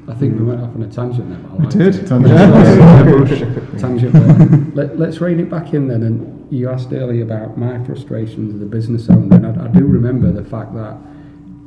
[0.08, 1.40] I think we went off on a tangent there.
[1.40, 1.96] but I We did.
[1.96, 2.08] it.
[2.08, 2.34] Tangent.
[2.38, 4.76] Yeah, tangent.
[4.76, 6.04] Let, let's rein it back in then.
[6.04, 9.86] And you asked earlier about my frustrations as a business owner, and I, I do
[9.86, 10.98] remember the fact that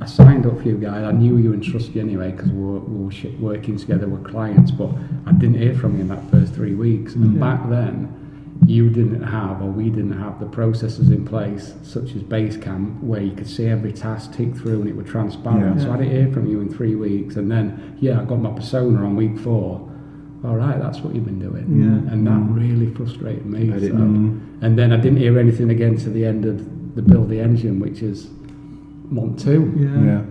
[0.01, 1.05] I signed up for you guys.
[1.05, 4.25] I knew you and trust you anyway because we were, we were working together with
[4.25, 4.91] clients, but
[5.27, 7.15] I didn't hear from you in that first three weeks.
[7.15, 7.41] And Yeah.
[7.41, 8.09] back then,
[8.67, 13.21] you didn't have, or we didn't have, the processes in place, such as Basecamp, where
[13.23, 15.79] you could see every task tick through and it was transparent.
[15.79, 15.85] Yeah.
[15.85, 18.51] So I didn't hear from you in three weeks, and then yeah, I got my
[18.51, 19.85] persona on week four.
[20.45, 22.13] All right, that's what you've been doing, Yeah.
[22.13, 23.69] and that really frustrated me.
[23.81, 24.39] So- Mm.
[24.61, 27.79] And then I didn't hear anything again to the end of the build the engine,
[27.81, 28.29] which is
[29.11, 29.73] month to.
[29.77, 30.05] Yeah.
[30.05, 30.23] Yeah.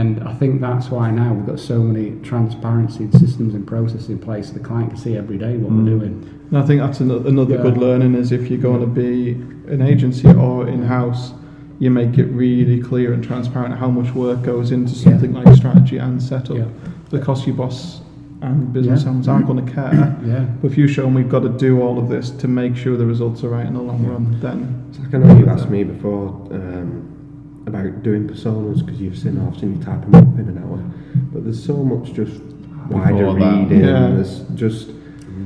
[0.00, 4.18] And I think that's why now we've got so many transparency systems and processes in
[4.18, 5.78] place so the client can see every day what Mm.
[5.84, 6.24] we're doing.
[6.50, 7.62] And I think that's another, another Yeah.
[7.62, 11.32] good learning is if you're going to be an agency or in-house,
[11.78, 15.02] you make it really clear and transparent how much work goes into Yeah.
[15.12, 16.56] something like strategy and setup.
[16.56, 16.64] Yeah.
[17.10, 18.00] Because your boss
[18.42, 19.10] and business Yeah.
[19.10, 20.16] owners aren't going to care.
[20.26, 20.44] Yeah.
[20.60, 22.96] But if you show them we've got to do all of this to make sure
[22.96, 24.10] the results are right in the long Yeah.
[24.10, 27.02] run, then It's like I know you asked me before um,
[27.66, 30.78] about doing personas because you've seen I've seen you type them up in an hour,
[31.32, 32.40] but there's so much just
[32.90, 33.80] wider reading.
[33.84, 34.08] Yeah.
[34.10, 34.90] There's just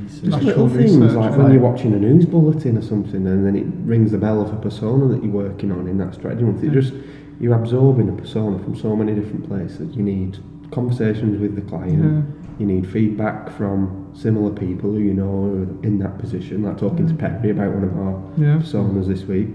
[0.09, 1.39] just Actual little things research, like right.
[1.39, 4.53] when you're watching a news bulletin or something, and then it rings the bell of
[4.53, 6.63] a persona that you're working on in that strategy month.
[6.63, 6.81] It Yeah.
[6.81, 6.93] just
[7.41, 9.95] you're absorbing a persona from so many different places.
[9.97, 10.39] You need
[10.73, 12.03] conversations with the client.
[12.03, 12.23] yeah,
[12.59, 16.65] You need feedback from similar people who you know are in that position.
[16.65, 18.59] Like talking to Perry about one of our yeah.
[18.59, 19.49] personas this week.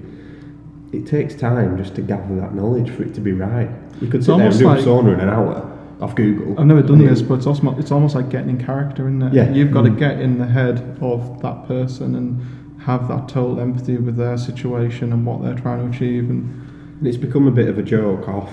[0.93, 3.69] It takes time just to gather that knowledge for it to be right.
[3.99, 5.69] You could sit there and do a like- persona in an hour
[6.01, 6.59] off Google.
[6.59, 9.33] I've never done this, but it's almost it's almost like getting in character, isn't it?
[9.33, 9.51] Yeah.
[9.51, 9.97] You've got to Mm.
[9.97, 12.39] get in the head of that person and
[12.79, 16.29] have that total empathy with their situation and what they're trying to achieve.
[16.29, 16.49] And
[16.99, 18.49] And it's become a bit of a joke off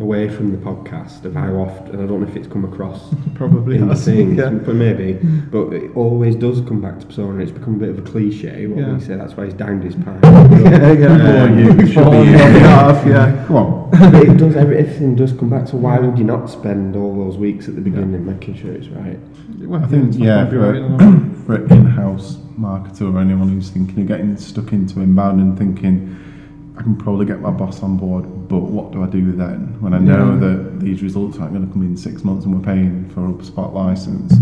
[0.00, 3.14] away from the podcast of how often, and I don't know if it's come across
[3.34, 4.50] probably in the things, yeah.
[4.50, 5.12] but maybe,
[5.50, 7.42] but it always does come back to persona.
[7.42, 8.66] It's become a bit of a cliche.
[8.66, 8.94] What Yeah.
[8.94, 10.18] we say, that's why he's downed his pie.
[10.24, 11.42] yeah, yeah.
[11.44, 12.36] Um, you should be on here.
[13.12, 13.44] yeah.
[13.46, 13.90] Come on.
[13.90, 14.56] but it does.
[14.56, 17.80] Everything does come back to why would you not spend all those weeks at the
[17.80, 19.18] beginning making sure it's right?
[19.58, 23.48] Well, I think, it's yeah, copyright, for, I don't for an in-house marketer or anyone
[23.48, 26.16] who's thinking of getting stuck into inbound and thinking,
[26.80, 29.92] I can probably get my boss on board, but what do I do then when
[29.92, 30.38] I know Yeah.
[30.38, 33.74] that these results aren't going to come in six months and we're paying for HubSpot
[33.74, 34.32] license?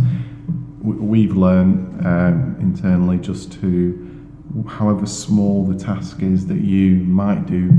[0.81, 4.25] We've learned um, internally just to,
[4.69, 7.71] however small the task is that you might do,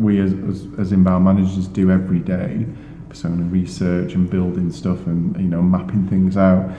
[0.00, 2.66] we as, as, as inbound managers do every day,
[3.08, 6.70] persona research and building stuff and you know mapping things out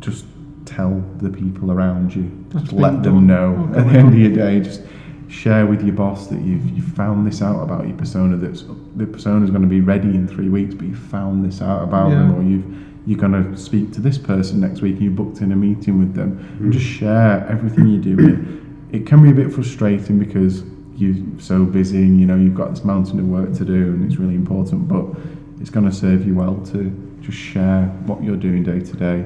[0.00, 0.24] just
[0.64, 2.30] tell the people around you.
[2.52, 3.26] Just let them done.
[3.26, 4.60] know at the end of your day.
[4.60, 4.82] Just
[5.28, 8.36] share with your boss that you've you found this out about your persona.
[8.36, 8.64] That's
[8.96, 11.82] the persona is going to be ready in three weeks, but you found this out
[11.82, 12.64] about them, or you've
[13.06, 14.94] you're going to speak to this person next week.
[14.94, 18.88] and You booked in a meeting with them, and just share everything you're doing.
[18.92, 20.62] It can be a bit frustrating because
[20.96, 24.04] you're so busy and you know you've got this mountain of work to do, and
[24.04, 25.04] it's really important, but
[25.60, 29.24] it's going to serve you well to just share what you're doing day to day.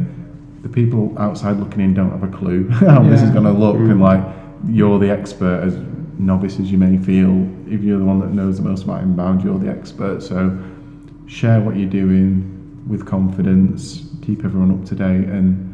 [0.62, 3.76] The people outside looking in don't have a clue how this is going to look,
[3.76, 3.90] Mm.
[3.92, 4.24] and like
[4.68, 5.74] you're the expert as
[6.20, 9.42] novice as you may feel, if you're the one that knows the most about inbound,
[9.42, 10.22] you're the expert.
[10.22, 10.56] So
[11.26, 15.66] share what you're doing with confidence, keep everyone up to date, and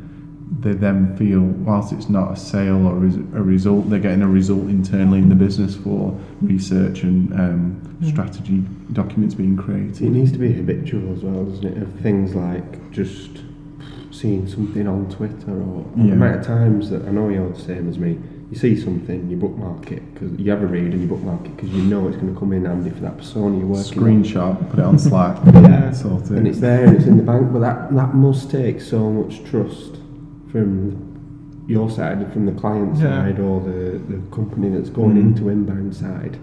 [0.60, 4.28] they then feel, whilst it's not a sale or is- a result, they're getting a
[4.28, 8.08] result internally in the business for research and um, Mm.
[8.08, 10.02] strategy documents being created.
[10.02, 11.82] It needs to be habitual as well, doesn't it?
[11.82, 13.42] Of things like just
[14.10, 16.06] seeing something on Twitter or Yeah.
[16.08, 18.18] the amount of times that I know you're the same as me.
[18.50, 21.56] You see something, you bookmark it because you have a read and you bookmark it
[21.56, 24.04] because you know it's going to come in handy for that persona you're working on.
[24.22, 25.90] Screenshot, put it on Slack, Yeah.
[25.90, 26.30] sort it.
[26.30, 27.52] and it's there and it's in the bank.
[27.52, 29.96] But that that must take so much trust
[30.52, 33.24] from your side, from the client Yeah.
[33.24, 35.20] side, or the, the company that's going Mm.
[35.20, 36.38] into inbound side.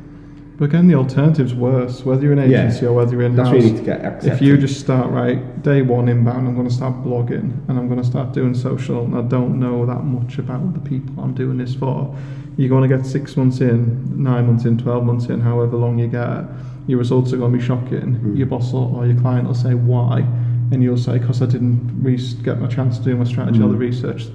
[0.57, 2.05] But again, the alternative's worse.
[2.05, 2.65] Whether you're an Yeah.
[2.67, 3.71] agency or whether you're in That's where you house.
[3.71, 4.33] need to get accepted.
[4.33, 7.87] If you just start right day one inbound, I'm going to start blogging and I'm
[7.87, 11.33] going to start doing social, and I don't know that much about the people I'm
[11.33, 12.15] doing this for.
[12.55, 15.97] You're going to get six months in, nine months in, twelve months in, however long
[15.97, 16.45] you get.
[16.85, 18.19] Your results are going to be shocking.
[18.23, 18.37] Mm.
[18.37, 20.23] Your boss will, or your client will say why,
[20.71, 23.69] and you'll say because I didn't re- get my chance to do my strategy or
[23.69, 23.79] the Mm.
[23.79, 24.27] research.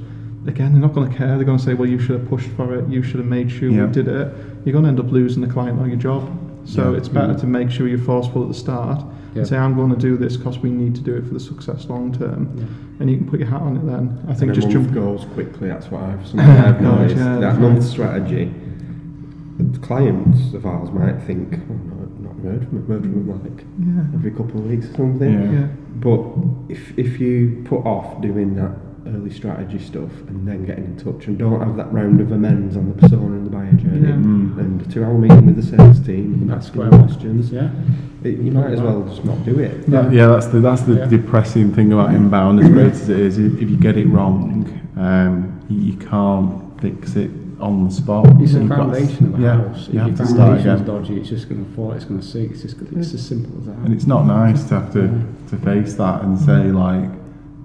[0.46, 1.36] Again, they're not going to care.
[1.36, 2.88] They're going to say, well, you should have pushed for it.
[2.88, 3.86] You should have made sure Yeah.
[3.86, 4.32] you did it.
[4.64, 6.28] You're going to end up losing the client or your job.
[6.64, 6.98] So Yeah.
[6.98, 7.40] it's better Mm.
[7.40, 9.02] to make sure you're forceful at the start
[9.34, 9.38] Yeah.
[9.40, 11.40] and say, I'm going to do this because we need to do it for the
[11.40, 12.48] success long term.
[12.56, 12.64] Yeah.
[13.00, 14.18] And you can put your hat on it then.
[14.28, 14.92] I think and just jump.
[14.92, 15.68] goals quickly.
[15.68, 17.16] That's what I've, something I've noticed.
[17.16, 18.50] yeah, that month strategy.
[19.58, 24.02] The clients of ours might think, oh, no, not heard from heard from like Yeah.
[24.14, 25.52] every couple of weeks or something.
[25.52, 25.66] Yeah.
[26.00, 26.20] But
[26.68, 28.72] if if you put off doing that
[29.14, 32.76] early strategy stuff and then getting in touch and don't have that round of amends
[32.76, 34.14] on the persona and the buyer journey Yeah.
[34.14, 34.58] Mm.
[34.58, 37.50] and a two hour meeting with the sales team and That's asking where I'm- questions,
[37.50, 37.70] Yeah.
[38.24, 39.84] it, you might as well just not do it.
[39.88, 41.06] Yeah, yeah, that's the that's the Yeah.
[41.06, 42.60] depressing thing about inbound.
[42.60, 44.66] As great as it is, if, if you get it wrong,
[44.96, 48.24] um, you, you can't fix it on the spot.
[48.40, 49.88] It's the You've got- foundation of a yeah, house.
[49.88, 52.04] If You your have to start foundation's again, dodgy, it's just going to fall, it's
[52.04, 52.52] going to sink.
[52.52, 53.76] It's just it's as simple as that.
[53.84, 55.10] and it's not nice to have to
[55.48, 57.08] to face that and say like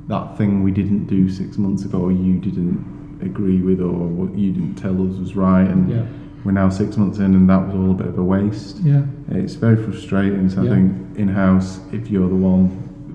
[0.08, 4.38] that thing we didn't do six months ago, or you didn't agree with, or what
[4.38, 6.06] you didn't tell us was right, and yeah.
[6.44, 8.78] we're now six months in, and that was all a bit of a waste.
[8.80, 9.04] Yeah.
[9.32, 10.50] It's very frustrating.
[10.50, 10.72] So Yeah.
[10.72, 12.70] I think in house, if you're the one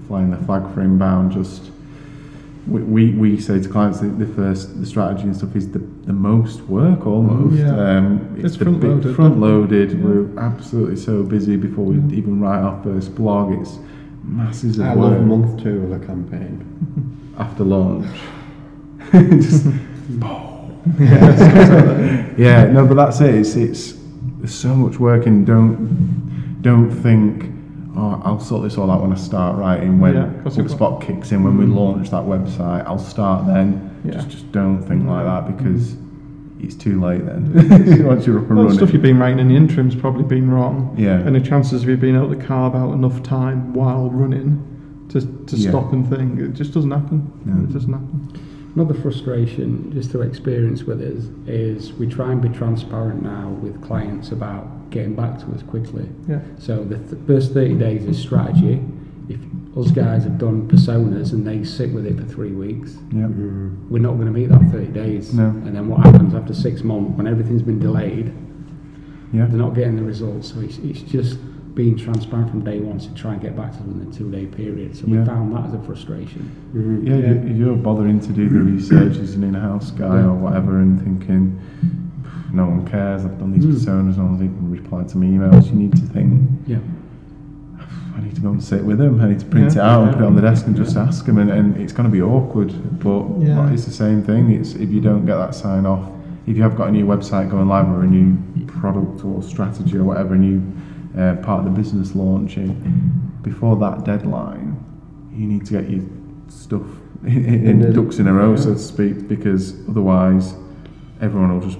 [0.09, 1.71] flying the flag for inbound, just
[2.67, 5.79] we, we, we say to clients that the first the strategy and stuff is the,
[5.79, 7.57] the most work almost.
[7.57, 7.75] Yeah.
[7.97, 9.17] Um, It's the front loaded.
[9.17, 10.05] Front loaded.
[10.05, 12.19] We're absolutely so busy before we Yeah.
[12.19, 13.53] even write our first blog.
[13.61, 13.79] It's
[14.29, 16.65] masses of I work love month two of a campaign.
[17.39, 18.07] after launch.
[19.13, 19.67] just
[22.39, 23.35] yeah, no, but that's it.
[23.35, 23.99] It's it's
[24.39, 27.45] there's so much work and don't don't think
[27.97, 31.43] oh I'll sort this all out when I start writing when Yeah, you've kicks in
[31.45, 31.77] when we mm-hmm.
[31.77, 32.87] launch that website.
[32.87, 34.01] I'll start then.
[34.05, 34.13] Yeah.
[34.13, 35.97] Just just don't think like that because
[36.61, 38.05] it's too late then.
[38.07, 40.51] Once you're up and Well, the stuff you've been writing in the interim's probably been
[40.51, 40.95] wrong.
[40.99, 41.19] Yeah.
[41.21, 44.65] And the chances of you being able to carve out enough time while running
[45.11, 45.71] to, to Yeah.
[45.71, 47.31] stop and think, it just doesn't happen.
[47.45, 47.65] No.
[47.65, 48.33] It doesn't happen.
[48.75, 53.83] Another frustration, just to experience with us, is we try and be transparent now with
[53.83, 56.09] clients about getting back to us quickly.
[56.29, 56.41] Yeah.
[56.59, 58.81] So the th- first 30 days is strategy.
[59.29, 59.41] If
[59.77, 63.25] us guys have done personas and they sit with it for three weeks, yeah.
[63.27, 63.89] Mm.
[63.89, 65.35] we're not going to meet that 30 days.
[65.35, 65.49] No.
[65.49, 68.33] And then what happens after six months, when everything's been delayed,
[69.33, 69.47] Yeah.
[69.47, 70.53] they're not getting the results.
[70.55, 71.39] So it's, it's just
[71.75, 74.31] being transparent from day one to try and get back to them in a two
[74.33, 74.97] day period.
[74.97, 75.21] So Yeah.
[75.21, 76.51] we found that as a frustration.
[76.75, 77.07] Mhm.
[77.07, 80.29] Yeah, you- if you're bothering to do the research as an in-house guy Yeah.
[80.31, 81.59] or whatever, and thinking
[82.53, 83.25] no one cares.
[83.27, 83.73] I've done these Mm.
[83.75, 85.71] personas, no one's even replied to my emails.
[85.71, 86.33] You need to think.
[86.67, 86.79] Yeah.
[88.19, 89.21] I need to go and sit with him.
[89.21, 89.83] I need to print Yeah.
[89.83, 91.39] it out and put it on the desk and just ask him.
[91.39, 92.73] and, and it's going to be awkward.
[92.99, 93.71] But Yeah.
[93.71, 94.51] it's the same thing.
[94.51, 96.11] It's if you don't get that sign off,
[96.47, 99.97] if you have got a new website going live or a new product or strategy
[99.97, 100.61] or whatever, a new
[101.17, 102.71] uh, part of the business launching,
[103.43, 104.77] before that deadline,
[105.33, 106.03] you need to get your
[106.49, 106.83] stuff
[107.25, 110.55] in, in, In ducks in a row, so to speak, because otherwise
[111.21, 111.79] everyone will just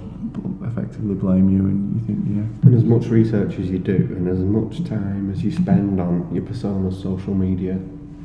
[0.79, 4.29] effectively blame you, and you think, yeah, And as much research as you do, and
[4.29, 7.79] as much time as you spend on your persona's social media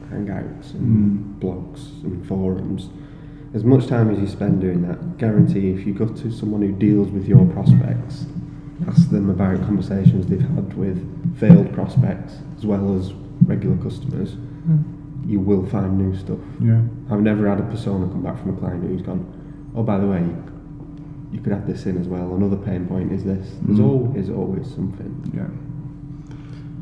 [0.09, 1.45] hangouts and hmm.
[1.45, 2.89] blogs and forums,
[3.53, 6.71] as much time as you spend doing that, guarantee if you go to someone who
[6.71, 8.25] deals with your prospects,
[8.87, 13.13] ask them about conversations they've had with failed prospects as well as
[13.45, 14.81] regular customers, hmm.
[15.25, 16.39] you will find new stuff.
[16.61, 19.97] yeah, I've never had a persona come back from a client who's gone, oh, by
[19.97, 20.23] the way,
[21.33, 22.35] you could add this in as well.
[22.35, 23.55] Another pain point is this.
[23.63, 23.85] There's Mm.
[23.89, 25.13] always, always something.
[25.33, 25.47] yeah,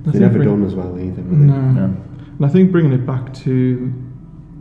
[0.08, 1.22] I They're never bring- done as well either.
[1.22, 1.54] Are No.
[1.54, 1.90] yeah.
[2.38, 3.94] And I think bringing it back to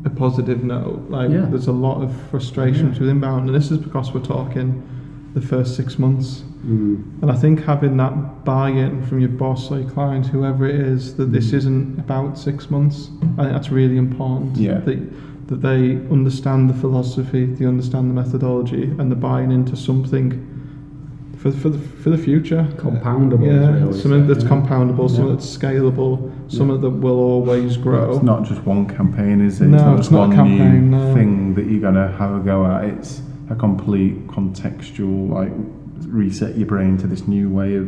[0.04, 1.46] a positive note, like Yeah.
[1.50, 4.82] there's a lot of frustrations with inbound, and this is because we're talking
[5.34, 6.44] the first six months.
[6.66, 7.02] Mm.
[7.22, 11.14] And I think having that buy-in from your boss or your client, whoever it is,
[11.14, 13.10] that this isn't about six months.
[13.38, 14.56] I think that's really important.
[14.56, 14.78] Yeah.
[14.80, 14.98] That,
[15.50, 20.46] that they understand the philosophy, they understand the methodology, and they're buying into something
[21.36, 22.66] for for the for the future.
[22.76, 24.50] Compoundable, Yeah, we something that's yeah.
[24.50, 25.32] compoundable, something Yeah.
[25.32, 26.82] that's scalable, something Yeah.
[26.82, 28.12] that will always grow.
[28.14, 29.68] It's not just one campaign, is it?
[29.68, 31.14] No, it's not it's just not a one campaign, no.
[31.14, 32.84] thing that you're gonna have a go at.
[32.84, 35.52] It's a complete contextual, like
[36.08, 37.86] reset your brain to this new way of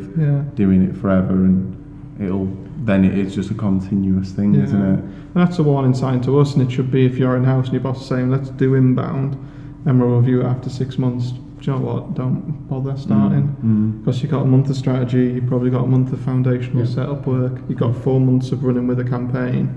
[0.56, 1.76] doing it forever, and
[2.20, 2.48] it'll
[2.84, 4.64] then it is just a continuous thing, Yeah.
[4.64, 4.98] isn't it?
[5.00, 7.66] And that's a warning sign to us, and it should be if you're in house
[7.66, 9.36] and your boss is saying, let's do inbound,
[9.86, 11.30] and we'll review it after six months.
[11.30, 12.14] Do you know what?
[12.14, 13.54] Don't bother starting.
[13.64, 14.00] Mm.
[14.04, 16.86] Because you've got a month of strategy, you've probably got a month of foundational Yeah.
[16.90, 19.68] setup work, you've got four months of running with a campaign.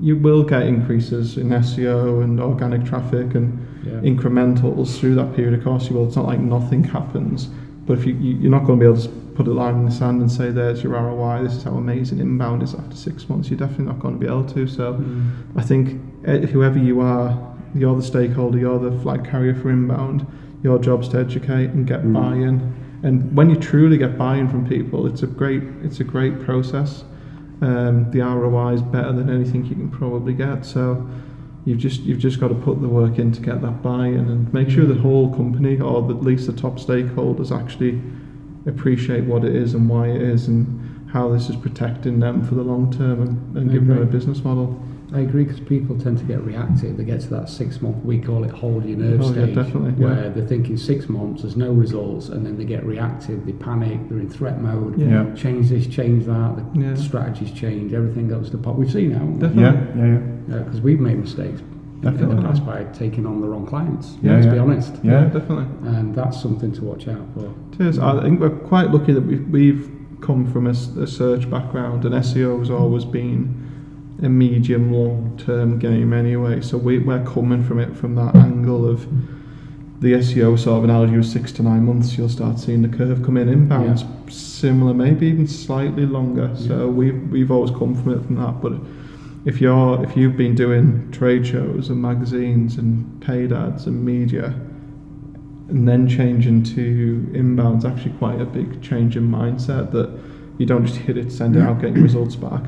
[0.00, 4.00] You will get increases in SEO and organic traffic and Yeah.
[4.08, 5.54] incrementals through that period.
[5.54, 6.06] Of course, you will.
[6.06, 7.48] It's not like nothing happens,
[7.86, 9.84] but if you, you you're not going to be able to put a line in
[9.84, 11.42] the sand and say, "There's your ROI.
[11.42, 14.26] This is how amazing inbound is after six months." You're definitely not going to be
[14.26, 14.66] able to.
[14.66, 15.30] So, Mm.
[15.56, 17.38] I think eh, whoever you are,
[17.74, 20.26] you're the stakeholder, you're the flag carrier for inbound.
[20.62, 22.12] Your job's to educate and get Mm.
[22.12, 22.60] buy-in.
[23.02, 27.04] And when you truly get buy-in from people, it's a great it's a great process.
[27.62, 30.64] Um, the ROI is better than anything you can probably get.
[30.64, 31.06] So
[31.64, 34.52] you've just you've just got to put the work in to get that buy-in and
[34.52, 38.00] make sure the whole company or at least the top stakeholders actually
[38.66, 42.54] appreciate what it is and why it is and how this is protecting them for
[42.54, 44.80] the long term and, and giving them a business model.
[45.14, 46.96] I agree because people tend to get reactive.
[46.96, 49.54] They get to that six month, we call it hold your nerve Oh, yeah, stage,
[49.54, 50.06] definitely, yeah.
[50.14, 54.08] where they're thinking six months, there's no results, and then they get reactive, they panic,
[54.08, 54.98] they're in threat mode.
[54.98, 55.24] Yeah.
[55.26, 55.34] Yeah.
[55.34, 56.94] Change this, change that, the Yeah.
[56.94, 58.78] strategies change, everything goes to pot.
[58.78, 59.62] We've seen now, Definitely.
[59.62, 60.58] Yeah, yeah, yeah.
[60.62, 62.36] because we've made mistakes in Definitely.
[62.36, 64.16] the past by taking on the wrong clients.
[64.22, 64.52] Yeah, let's yeah.
[64.52, 64.94] be honest.
[65.02, 65.24] Yeah.
[65.26, 65.66] definitely.
[65.88, 67.52] And that's something to watch out for.
[67.74, 67.98] It is.
[67.98, 69.90] I think we're quite lucky that we've, we've
[70.22, 70.74] come from a
[71.06, 73.61] search background, and SEO has always been
[74.22, 76.60] a medium long term game anyway.
[76.60, 79.06] So we, we're coming from it from that angle of
[80.00, 83.22] the SEO sort of analogy of six to nine months, you'll start seeing the curve
[83.22, 83.48] come in.
[83.48, 84.04] Inbound's
[84.34, 86.50] similar, maybe even slightly longer.
[86.56, 88.60] So we've, we've always come from it from that.
[88.60, 88.72] But
[89.44, 94.46] if you're if you've been doing trade shows and magazines and paid ads and media,
[95.68, 100.10] and then changing to inbound's actually quite a big change in mindset that
[100.58, 102.62] you don't just hit it, send it out, get your results back.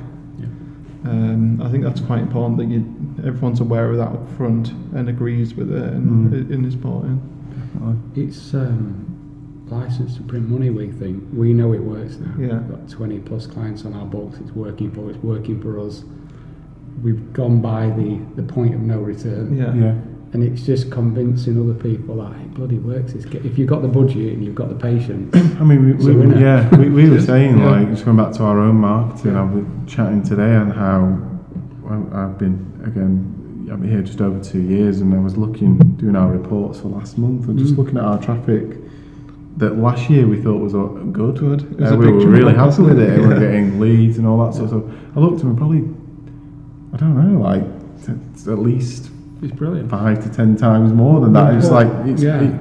[1.05, 1.11] Yeah.
[1.11, 2.81] Um, I think that's quite important that you
[3.27, 6.51] everyone's aware of that up front and agrees with it and, Mm.
[6.55, 7.21] and is bought in.
[8.17, 11.23] It's um, license to print money, we think.
[11.33, 12.33] We know it works now.
[12.39, 12.59] Yeah.
[12.61, 14.39] We've got 20 plus clients on our books.
[14.39, 16.05] It's working for It's working for us.
[17.03, 19.57] We've gone by the, the point of no return.
[19.57, 19.75] Yeah.
[19.75, 19.95] Yeah.
[20.35, 23.13] And it's just convincing other people that it bloody works.
[23.13, 26.41] It's, if you've got the budget and you've got the patience, I mean, we, we,
[26.41, 27.71] yeah, we, we were saying Yeah.
[27.71, 29.33] like just going back to our own marketing.
[29.35, 29.43] Yeah.
[29.43, 31.31] I was chatting today on how
[32.13, 33.69] I've been again.
[33.73, 36.89] I've been here just over two years, and I was looking doing our reports for
[36.89, 37.79] last month and just Mm.
[37.79, 38.77] looking at our traffic.
[39.59, 40.73] That last year we thought was
[41.13, 41.39] good.
[41.39, 41.63] Good.
[41.63, 43.21] It was Uh, we were really happy with it?
[43.21, 44.95] We were getting leads and all that sort of stuff.
[45.17, 45.85] I looked and we probably,
[46.93, 47.63] I don't know, like
[48.49, 49.11] at least
[49.43, 49.91] it's brilliant.
[49.91, 51.55] five to ten times more than that.
[51.55, 52.41] It's like it's Yeah.
[52.41, 52.61] it,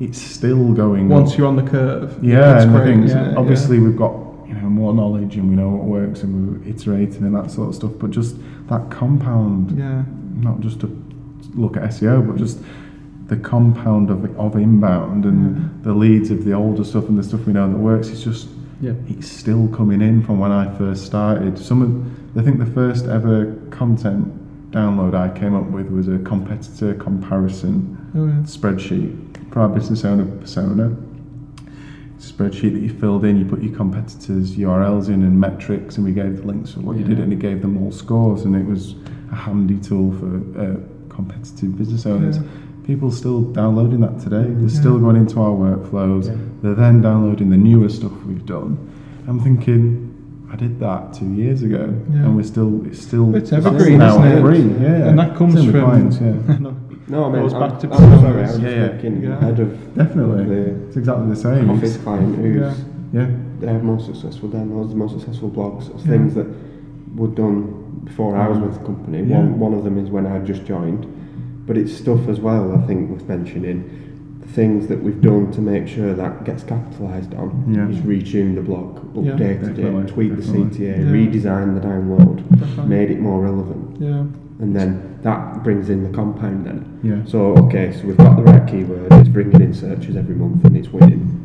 [0.00, 1.08] it's still going.
[1.08, 1.38] Once up.
[1.38, 4.12] you're on the curve, Yeah, it's and great, is, obviously we've got
[4.46, 7.68] you know more knowledge and we know what works and we're iterating and that sort
[7.70, 7.92] of stuff.
[7.98, 8.36] But just
[8.68, 10.04] that compound, yeah.
[10.40, 11.04] not just to
[11.54, 12.58] look at SEO, but just
[13.26, 17.46] the compound of of inbound and the leads of the older stuff and the stuff
[17.46, 18.08] we know that works.
[18.08, 18.48] It's just
[18.80, 18.92] Yeah.
[19.08, 21.58] it's still coming in from when I first started.
[21.58, 24.32] Some of I think the first ever content
[24.70, 28.32] download I came up with was a competitor comparison Oh, yeah.
[28.42, 30.94] spreadsheet for our business owner persona.
[32.18, 36.12] Spreadsheet that you filled in, you put your competitors' URLs in and metrics, and we
[36.12, 38.66] gave the links for what you did, and it gave them all scores, and it
[38.66, 38.96] was
[39.30, 40.74] a handy tool for uh,
[41.14, 42.38] competitive business owners.
[42.38, 42.42] Yeah.
[42.86, 44.42] People still downloading that today.
[44.44, 44.68] They're Yeah.
[44.68, 46.26] still going into our workflows.
[46.26, 46.34] Yeah.
[46.62, 48.78] They're then downloading the newer stuff we've done.
[49.28, 50.07] I'm thinking,
[50.50, 52.24] I did that two years ago, Yeah.
[52.24, 54.40] and we're still it's still It's evergreen, now isn't it?
[54.40, 54.82] free.
[54.82, 56.58] Yeah, And that comes Same with from clients, yeah.
[56.58, 56.76] no,
[57.08, 58.52] No, I mean, Goes I'm, back to I'm sorry, I personas.
[58.52, 58.88] was Yeah, yeah.
[58.98, 59.36] thinking Yeah.
[59.38, 61.70] ahead of Definitely, the it's exactly the same.
[61.70, 62.74] office It's- client who's Yeah.
[63.12, 63.26] yeah,
[63.60, 66.10] they have more successful downloads, more successful blogs, or Yeah.
[66.12, 66.46] things that
[67.16, 67.74] were done
[68.04, 68.62] before I was mm.
[68.66, 69.22] with the company.
[69.24, 69.38] Yeah.
[69.38, 71.06] One, one of them is when I just joined,
[71.66, 72.72] but it's stuff as well.
[72.72, 74.07] I think worth mentioning the
[74.48, 77.64] things that we've done to make sure that gets capitalised on.
[77.74, 77.88] Yeah.
[77.88, 79.32] Is retune the blog, Yeah.
[79.32, 80.42] updated it, tweak the.
[80.42, 81.04] CTA, Yeah.
[81.12, 82.86] redesign the download, Definitely.
[82.88, 83.96] made it more relevant.
[84.00, 84.24] yeah.
[84.60, 86.84] and then that brings in the compound then.
[87.04, 87.24] Yeah.
[87.26, 90.76] So okay, so we've got the right keyword, it's bringing in searches every month and
[90.76, 91.44] it's winning.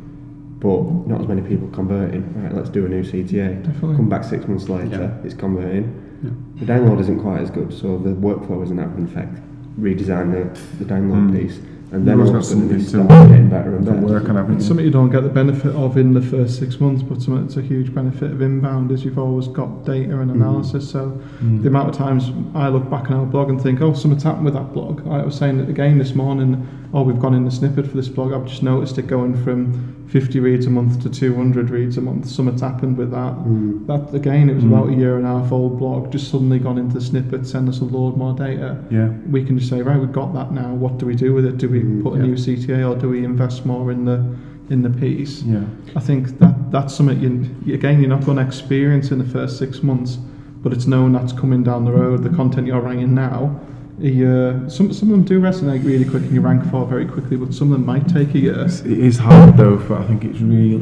[0.59, 2.23] But not as many people converting.
[2.41, 3.61] Right, let's do a new CTA.
[3.63, 3.97] Definitely.
[3.97, 5.25] Come back six months later, Yeah.
[5.25, 5.91] it's converting.
[6.23, 6.29] Yeah.
[6.59, 9.39] The download isn't quite as good, so the workflow isn't having an effect.
[9.79, 11.37] Redesign the, the download Mm.
[11.39, 11.59] piece,
[11.93, 13.97] and then all of a sudden it getting better and better.
[13.97, 14.55] work on having.
[14.55, 17.45] It's something you don't get the benefit of in the first six months, but something
[17.45, 20.35] that's a huge benefit of inbound is you've always got data and mm.
[20.35, 20.85] analysis.
[20.87, 20.91] Mm.
[20.91, 21.61] So mm.
[21.61, 24.45] the amount of times I look back on our blog and think, oh, something's happened
[24.45, 25.07] with that blog.
[25.07, 28.07] I was saying it again this morning oh, we've gone in the snippet for this
[28.07, 28.33] blog.
[28.33, 32.27] I've just noticed it going from 50 reads a month to 200 reads a month.
[32.29, 33.33] Something's happened with that.
[33.37, 33.87] Mm.
[33.87, 34.67] That again, it was Mm.
[34.73, 37.67] about a year and a half old blog, just suddenly gone into the snippet, send
[37.67, 38.77] us a load more data.
[38.91, 39.09] Yeah.
[39.29, 40.71] We can just say, right, we've got that now.
[40.75, 41.57] What do we do with it?
[41.57, 42.25] Do we Mm, put a yeah.
[42.27, 44.23] new CTA or do we invest more in the
[44.69, 45.41] in the piece?
[45.43, 45.63] Yeah.
[45.95, 47.19] I think that that's something
[47.65, 50.19] you, again you're not going to experience in the first six months,
[50.61, 52.21] but it's known that's coming down the road.
[52.23, 53.59] The content you're writing now,
[54.01, 54.49] a year.
[54.65, 57.37] Uh, some some of them do resonate really quick and you rank for very quickly,
[57.37, 58.65] but some of them might take a year.
[58.65, 60.81] It's, it is hard though, but I think it's real.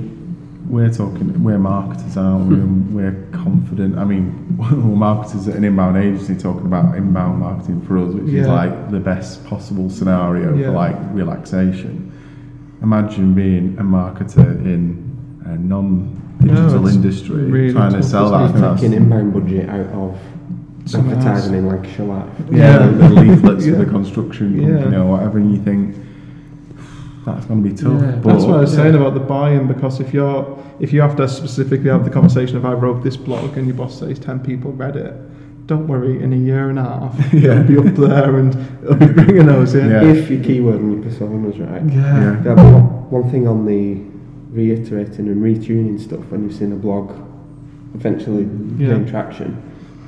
[0.67, 2.55] We're talking, we're marketers, aren't we?
[2.55, 2.61] Hmm.
[2.61, 3.97] And we're confident.
[3.97, 8.33] I mean, we're marketers at an inbound agency talking about inbound marketing for us, which
[8.33, 10.67] is like the best possible scenario Yeah.
[10.67, 12.13] for like relaxation.
[12.81, 18.35] Imagine being a marketer in a non-digital No, industry really trying to sell that.
[18.37, 18.47] I it?
[18.49, 20.17] think that's- taking inbound budget out of Somewhere else.
[20.87, 22.27] Advertising in Lancashire Life.
[22.51, 23.73] yeah, the leaflets Yeah.
[23.73, 24.69] for the construction Yeah.
[24.77, 25.95] company or whatever, and you think
[27.25, 28.01] that's going to be tough.
[28.01, 28.19] Yeah.
[28.21, 28.83] but That's what I was Yeah.
[28.83, 32.57] saying about the buy-in because if you're if you have to specifically have the conversation
[32.57, 35.13] of I wrote this blog and your boss says ten people read it,
[35.67, 36.21] don't worry.
[36.23, 37.61] In a year and a half, Yeah.
[37.61, 39.89] it'll be up there and it'll be bringing those in.
[39.91, 40.03] Yeah.
[40.03, 41.83] If your keyword and your persona's right.
[41.85, 42.21] Yeah.
[42.21, 42.43] Yeah.
[42.43, 43.97] Yeah, one, one thing on the
[44.51, 47.11] reiterating and retuning stuff when you've seen a blog
[47.93, 48.47] eventually
[48.79, 48.95] Yeah.
[48.95, 49.55] gain traction.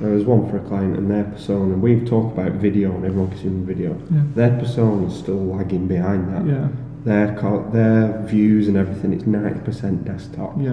[0.04, 1.74] There was one for a client and their persona.
[1.76, 3.98] We've talked about video and everyone consuming video.
[4.12, 4.22] Yeah.
[4.34, 6.46] Their persona is still lagging behind that.
[6.46, 6.68] Yeah.
[7.04, 9.14] Their co- their views and everything.
[9.14, 10.60] It's ninety percent desktop.
[10.60, 10.72] Yeah.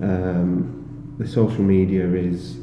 [0.00, 2.54] Um, the social media is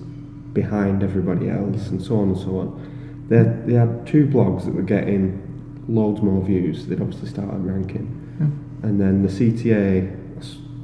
[0.52, 3.26] behind everybody else, and so on and so on.
[3.30, 5.42] They they had two blogs that were getting
[5.88, 6.88] loads more views.
[6.88, 8.06] They'd obviously started ranking,
[8.38, 8.48] Yeah.
[8.90, 10.12] and then the CTA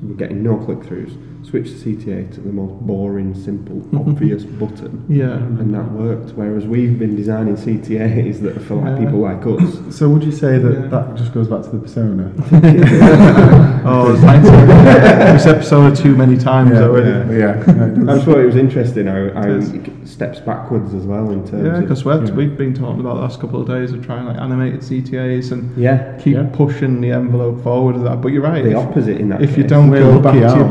[0.07, 1.17] were getting no click throughs.
[1.49, 5.35] Switched the CTA to the most boring, simple, obvious button, Yeah.
[5.37, 6.31] and that worked.
[6.31, 9.05] Whereas we've been designing CTAs that are for like Yeah.
[9.05, 9.79] people like us.
[9.97, 10.87] So would you say that Yeah.
[10.87, 12.33] that just goes back to the persona?
[13.89, 14.43] Oh, it's nice.
[14.43, 17.37] this episode too many times yeah, already.
[17.37, 18.11] yeah, yeah.
[18.11, 20.11] I just thought it was interesting how, how It is.
[20.11, 22.35] steps backwards as well in terms Yeah, of because Yeah.
[22.35, 25.71] we've been talking about the last couple of days of trying like animated CTAs and
[25.77, 26.47] yeah keep Yeah.
[26.51, 28.19] pushing the envelope forward of that.
[28.21, 28.61] But you're right.
[28.61, 29.41] the if- opposite in that.
[29.41, 30.69] if you don't We're go back to your aren't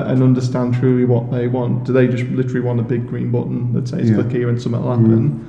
[0.00, 0.06] we?
[0.06, 3.30] persona and understand truly what they want, do they just literally want a big green
[3.30, 4.16] button that says Yeah.
[4.16, 5.46] click here and something will happen?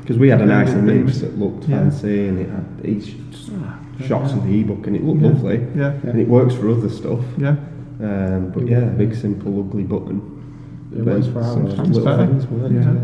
[0.00, 1.20] Because we had a nice the image themes.
[1.20, 1.80] that looked Yeah.
[1.80, 3.16] fancy and it had each
[4.04, 5.28] shots of the ebook and it looked Yeah.
[5.28, 7.20] lovely Yeah, and it works for other stuff.
[7.36, 7.56] yeah.
[8.02, 10.20] Um, but yeah, big simple ugly button.
[10.96, 11.78] It works for some ours.
[11.78, 12.26] Little fair.
[12.26, 12.72] things work.
[12.72, 12.94] Yeah.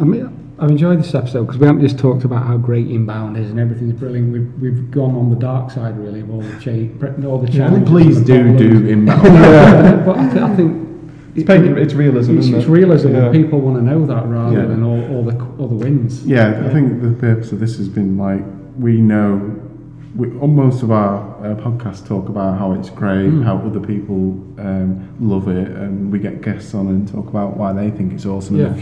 [0.00, 0.28] I mean,
[0.62, 3.58] I've enjoyed this episode because we haven't just talked about how great inbound is and
[3.58, 4.32] everything's brilliant.
[4.32, 7.82] We've, we've gone on the dark side really of all the cha- all the Yeah.
[7.84, 9.22] Please do do inbound.
[9.26, 10.88] Yeah, but I, th- I think
[11.34, 12.70] It's, pagan, it's realism, it's, it's it?
[12.70, 13.12] realism.
[13.12, 13.24] Yeah.
[13.24, 14.66] and People want to know that rather Yeah.
[14.66, 16.24] than all, all the all the wins.
[16.24, 18.44] Yeah, I think the purpose of this has been like
[18.78, 19.58] we know.
[20.14, 23.44] We, on most of our uh, podcasts talk about how it's great, Mm.
[23.44, 27.72] how other people um, love it, and we get guests on and talk about why
[27.72, 28.58] they think it's awesome.
[28.58, 28.74] Yeah.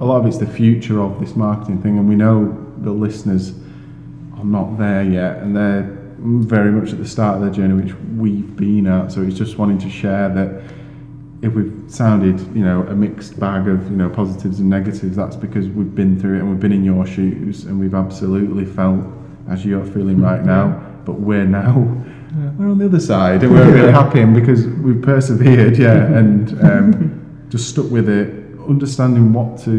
[0.00, 3.52] A lot of it's the future of this marketing thing, and we know the listeners
[4.36, 7.94] are not there yet, and they're very much at the start of their journey, which
[8.16, 9.12] we've been at.
[9.12, 10.62] So it's just wanting to share that
[11.42, 15.36] if we've sounded, you know, a mixed bag of, you know, positives and negatives, that's
[15.36, 19.00] because we've been through it and we've been in your shoes and we've absolutely felt
[19.48, 20.84] as you're feeling right now.
[21.04, 21.86] But we're now,
[22.36, 22.50] Yeah.
[22.58, 26.60] we're on the other side and we're really happy and because we've persevered, yeah, and
[26.64, 28.37] um, just stuck with it,
[28.68, 29.70] understanding what to,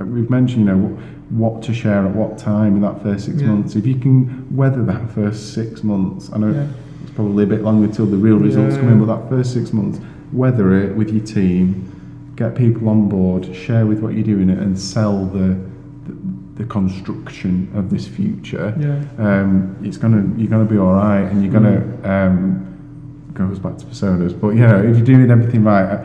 [0.00, 0.98] we've mentioned, you know,
[1.30, 3.48] what to share at what time in that first six Yeah.
[3.48, 3.76] months.
[3.76, 6.66] If you can weather that first six months, I know Yeah.
[7.02, 9.72] it's probably a bit longer till the real results come in, but that first six
[9.72, 10.00] months,
[10.32, 11.84] weather it with your team,
[12.36, 15.56] get people on board, share with what you're doing, and sell the
[16.04, 16.14] the,
[16.56, 18.74] the construction of this future.
[18.78, 18.98] Yeah.
[19.18, 22.64] Um, it's gonna you're gonna be all right, and you're gonna um,
[23.34, 24.34] goes back to personas.
[24.38, 26.00] But you know, if you're doing everything right.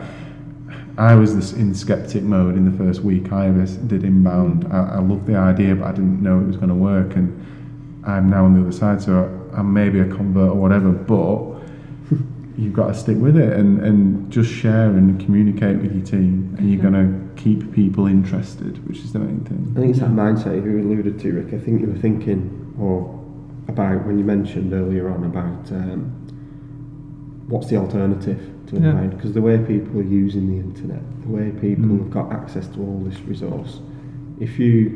[0.98, 3.32] I, I was this in skeptic mode in the first week.
[3.32, 3.48] I
[3.86, 4.66] did inbound.
[4.72, 7.16] I, I loved the idea, but I didn't know it was going to work.
[7.16, 9.24] And I'm now on the other side, so
[9.54, 10.90] I'm maybe a convert or whatever.
[10.90, 11.62] But
[12.58, 16.54] you've got to stick with it and, and just share and communicate with your team,
[16.58, 16.90] and you're Yeah.
[16.90, 16.94] going
[17.34, 19.72] to keep people interested, which is the main thing.
[19.76, 21.54] I think it's that mindset you alluded to, Rick.
[21.54, 23.14] I think you were thinking, or
[23.68, 26.10] about when you mentioned earlier on about um,
[27.48, 28.90] what's the alternative to Yeah.
[28.90, 29.10] inbound?
[29.10, 31.98] Because the way people are using the internet, the way people Mm.
[31.98, 33.80] have got access to all this resource,
[34.40, 34.92] if you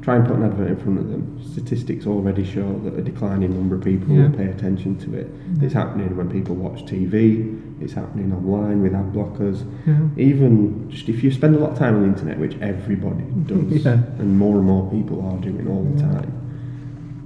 [0.00, 3.52] try and put an advert in front of them, statistics already show that a declining
[3.52, 4.22] number of people Yeah.
[4.28, 5.28] will pay attention to it.
[5.60, 7.46] It's happening when people watch TV.
[7.80, 9.62] It's happening online with ad blockers.
[9.86, 9.96] Yeah.
[10.16, 13.84] Even just if you spend a lot of time on the internet, which everybody does,
[13.84, 13.98] Yeah.
[14.18, 16.10] and more and more people are doing all the Yeah.
[16.12, 16.32] time,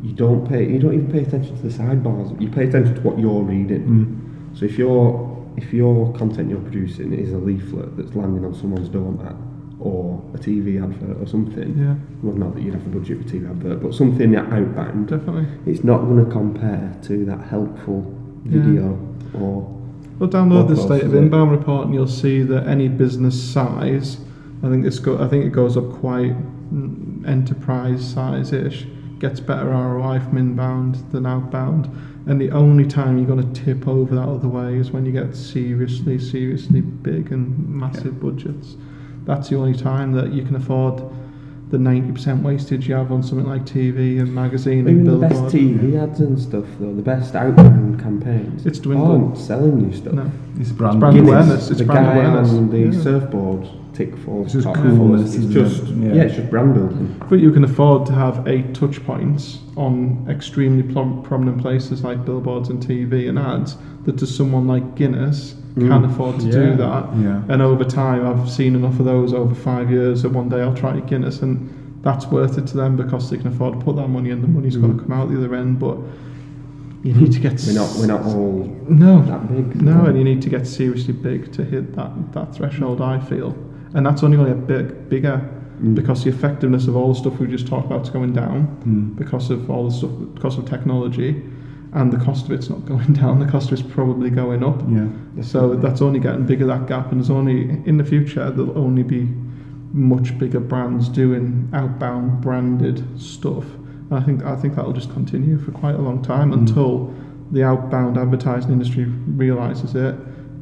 [0.03, 0.71] you don't pay.
[0.73, 2.41] You don't even pay attention to the sidebars.
[2.41, 3.83] You pay attention to what you're reading.
[3.83, 4.07] Mm.
[4.59, 8.89] So if your if your content you're producing is a leaflet that's landing on someone's
[8.89, 9.35] doormat
[9.81, 13.29] or a TV advert or something, Yeah, well, not that you'd have a budget for
[13.29, 15.47] TV advert, but something outbound, definitely.
[15.67, 18.51] it's not going to compare to that helpful Yeah.
[18.63, 18.99] video
[19.35, 19.69] or
[20.19, 24.19] Well, download the state of inbound report, and you'll see that any business size,
[24.63, 26.37] I think it's go, I think it goes up quite
[26.73, 28.87] mm, enterprise size-ish,
[29.23, 31.87] gets better ROI from inbound than outbound.
[32.27, 35.13] And the only time you're going to tip over that other way is when you
[35.13, 38.77] get seriously, seriously big and massive budgets.
[39.25, 41.03] That's the only time that you can afford
[41.71, 45.43] the 90% wastage you have on something like TV and magazine and even the best
[45.55, 49.23] TV ads and stuff though, the best outbound campaigns It's dwindling.
[49.23, 50.13] aren't selling you stuff.
[50.13, 53.03] No, It's brand, brand awareness, it's the brand guy awareness, on the yeah.
[53.03, 56.15] surfboard tick for It's just top coolness, It's just yeah.
[56.15, 56.23] Yeah.
[56.23, 57.15] it's just brand building.
[57.29, 62.25] But you can afford to have eight touch points on extremely plom- prominent places like
[62.25, 66.05] billboards and TV and ads that to someone like Guinness can Mm.
[66.11, 66.53] afford to Yeah.
[66.53, 67.09] do that.
[67.19, 67.43] Yeah.
[67.49, 70.75] And over time, I've seen enough of those over five years that one day I'll
[70.75, 71.69] try Guinness and
[72.03, 74.43] that's worth it to them because they can afford to put that money in.
[74.43, 74.99] The money's going Mm.
[74.99, 75.99] to come out the other end, but
[77.05, 77.63] you need to get.
[77.67, 79.83] We're not we're not all No, that big.
[79.83, 83.55] no, and you need to get seriously big to hit that, that threshold, I feel.
[83.95, 85.41] And that's only going to get big, bigger
[85.83, 85.95] Mm.
[85.97, 89.17] because the effectiveness of all the stuff we just talked about is going down Mm.
[89.17, 91.43] because of all the stuff, because of technology,
[91.95, 93.39] and the cost of it's not going down.
[93.41, 94.81] The cost of it's probably going up.
[94.89, 95.09] Yeah.
[95.41, 99.03] So that's only getting bigger that gap, and there's only in the future there'll only
[99.03, 99.29] be
[99.93, 103.65] much bigger brands doing outbound branded stuff.
[104.11, 106.59] And I think I think that'll just continue for quite a long time Mm.
[106.61, 107.11] until
[107.51, 109.05] the outbound advertising industry
[109.37, 110.15] realizes it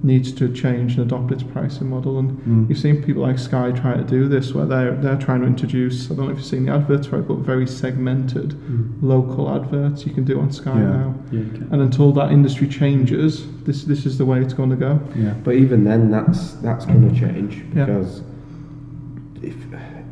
[0.03, 2.19] needs to change and adopt its pricing model.
[2.19, 2.69] And Mm.
[2.71, 6.11] you've seen people like Sky try to do this, where they're they're trying to introduce.
[6.11, 8.93] I don't know if you've seen the adverts for it, but very segmented Mm.
[9.03, 10.87] local adverts you can do on Sky Yeah.
[10.87, 11.15] now.
[11.31, 11.41] Yeah.
[11.71, 15.01] And until that industry changes, this this is the way it's going to go.
[15.19, 15.35] Yeah.
[15.45, 17.85] But even then, that's that's going to change Yeah.
[17.87, 18.23] because
[19.43, 19.57] if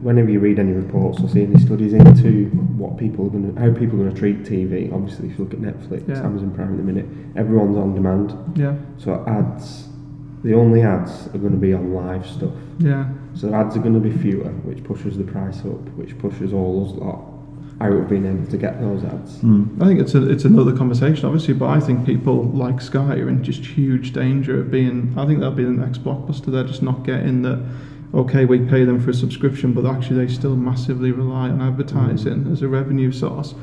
[0.00, 2.46] whenever you read any reports or see any studies into
[2.76, 5.44] what people are going to, how people are going to treat TV, obviously if you
[5.44, 6.24] look at Netflix, Yeah.
[6.24, 8.34] Amazon Prime at the minute, everyone's on demand.
[8.56, 9.88] Yeah, So ads,
[10.44, 12.52] the only ads are going to be on live stuff.
[12.78, 13.08] yeah.
[13.34, 16.84] So ads are going to be fewer, which pushes the price up, which pushes all
[16.84, 17.24] those lot
[17.80, 19.38] out of being able to get those ads.
[19.38, 19.80] Mm.
[19.80, 23.28] I think it's a, it's another conversation, obviously, but I think people like Sky are
[23.28, 25.14] in just huge danger of being.
[25.16, 26.46] I think they'll be the next blockbuster.
[26.46, 27.64] They're just not getting the.
[28.14, 32.44] Okay, we pay them for a subscription, but actually they still massively rely on advertising
[32.44, 32.52] mm.
[32.52, 33.54] as a revenue source,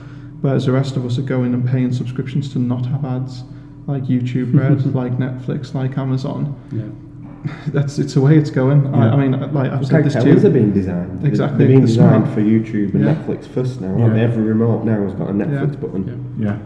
[0.41, 3.43] whereas the rest of us are going and paying subscriptions to not have ads,
[3.87, 6.55] like YouTube Red, like Netflix, like Amazon.
[6.71, 7.51] Yeah.
[7.67, 8.87] That's it's the way it's going.
[8.93, 9.13] I, Yeah.
[9.13, 10.49] I mean, like I've Look said how this to tellies you.
[10.49, 11.19] are being designed.
[11.21, 12.35] They're- Exactly, They're being they're designed smart.
[12.35, 13.15] for YouTube and Yeah.
[13.15, 13.95] Netflix first now.
[13.97, 14.03] Yeah.
[14.05, 14.17] aren't?
[14.17, 15.79] Every remote now has got a Netflix Yeah.
[15.79, 16.35] button.
[16.39, 16.47] Yeah.
[16.47, 16.57] Yeah.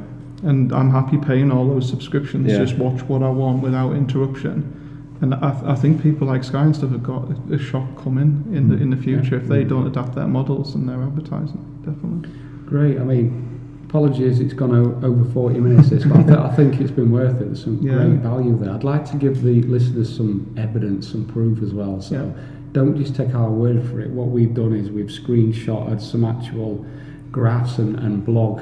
[0.50, 2.48] and I'm happy paying all those subscriptions.
[2.50, 2.60] Yeah.
[2.60, 4.74] Just watch what I want without interruption.
[5.22, 8.46] And I, I think people like Sky and stuff have got a, a shock coming
[8.54, 8.82] in the mm.
[8.82, 9.88] in the future if they don't mm.
[9.88, 11.64] adapt their models and their advertising.
[11.86, 12.30] Definitely.
[12.66, 13.00] Great.
[13.00, 16.80] I mean, apologies, it's gone o- over 40 minutes, this, but I, th- I think
[16.80, 17.46] it's been worth it.
[17.46, 17.96] There's some Yeah.
[17.96, 18.74] great value there.
[18.74, 22.00] I'd like to give the listeners some evidence, some proof as well.
[22.00, 22.44] So Yeah.
[22.72, 24.12] don't just take our word for it.
[24.12, 26.86] What we've done is we've screenshotted some actual
[27.32, 28.62] graphs and, and blog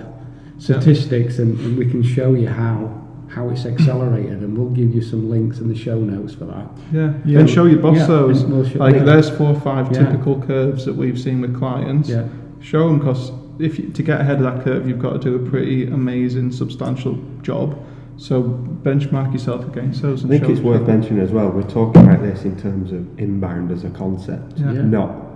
[0.60, 2.90] statistics, and, and we can show you how
[3.30, 6.70] how it's accelerated, and we'll give you some links in the show notes for that.
[6.94, 7.14] Yeah.
[7.26, 7.40] Yeah.
[7.40, 8.44] And show your boss Yeah, those.
[8.46, 9.04] we'll show- like yeah.
[9.04, 10.06] there's four or five Yeah.
[10.06, 12.10] typical curves that we've seen with clients.
[12.10, 12.26] Yeah.
[12.62, 15.36] Show them because if you, to get ahead of that curve, you've got to do
[15.36, 17.78] a pretty amazing, substantial job.
[18.20, 18.42] So
[18.84, 20.26] benchmark yourself against those.
[20.26, 21.50] I think it's worth mentioning as well.
[21.52, 24.72] We're talking about this in terms of inbound as a concept, Yeah.
[24.72, 24.82] Yeah.
[24.82, 25.27] not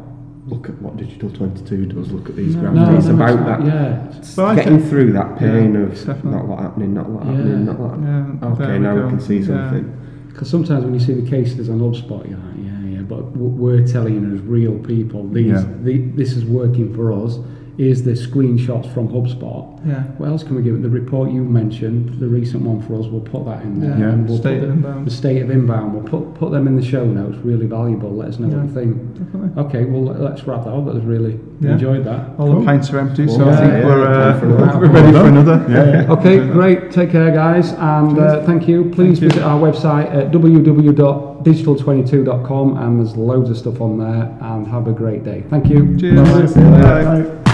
[0.47, 2.11] look at what Digital 22 does.
[2.11, 2.75] Look at these No, graphs.
[2.75, 3.45] no, it's no, about not.
[3.45, 3.65] that.
[3.67, 4.17] Yeah.
[4.17, 6.31] It's But getting through that pain Yeah, of definitely.
[6.31, 7.31] not a lot happening, not a lot Yeah.
[7.33, 7.99] happening, not a lot.
[8.01, 9.03] Yeah, Okay, now go.
[9.03, 9.91] we can see something.
[10.29, 13.33] Because sometimes when you see the case studies on HubSpot, you're like, yeah, yeah, but
[13.33, 15.63] w- we're telling you as real people, these, Yeah.
[15.83, 17.37] the, this is working for us.
[17.81, 19.65] Here's the screenshots from HubSpot.
[19.87, 20.03] Yeah.
[20.19, 20.83] What else can we give it?
[20.83, 23.97] The report you mentioned, the recent one for us, we'll put that in there.
[23.97, 24.09] Yeah.
[24.13, 25.07] And we'll State put of the, inbound.
[25.07, 25.95] the state of inbound.
[25.95, 27.37] We'll put put them in the show notes.
[27.43, 28.11] Really valuable.
[28.15, 29.17] Let us know what you think.
[29.17, 29.63] Definitely.
[29.63, 30.85] Okay, well let's wrap that up.
[30.85, 31.71] That was really Yeah.
[31.71, 32.29] enjoyed that.
[32.37, 32.59] All Cool.
[32.59, 35.25] the pints are empty, so Well, I think yeah, we're, time uh, we're ready for
[35.25, 35.65] another.
[35.67, 36.11] Yeah, yeah.
[36.13, 36.91] Okay, great.
[36.91, 38.91] Take care, guys, and uh, thank you.
[38.91, 39.29] Please Thank you.
[39.29, 44.29] visit our website at www.digital22.com, and there's loads of stuff on there.
[44.41, 45.43] And have a great day.
[45.49, 45.97] Thank you.
[45.97, 46.53] Cheers.
[46.53, 46.61] Bye.
[46.81, 47.21] Bye.
[47.23, 47.50] Bye.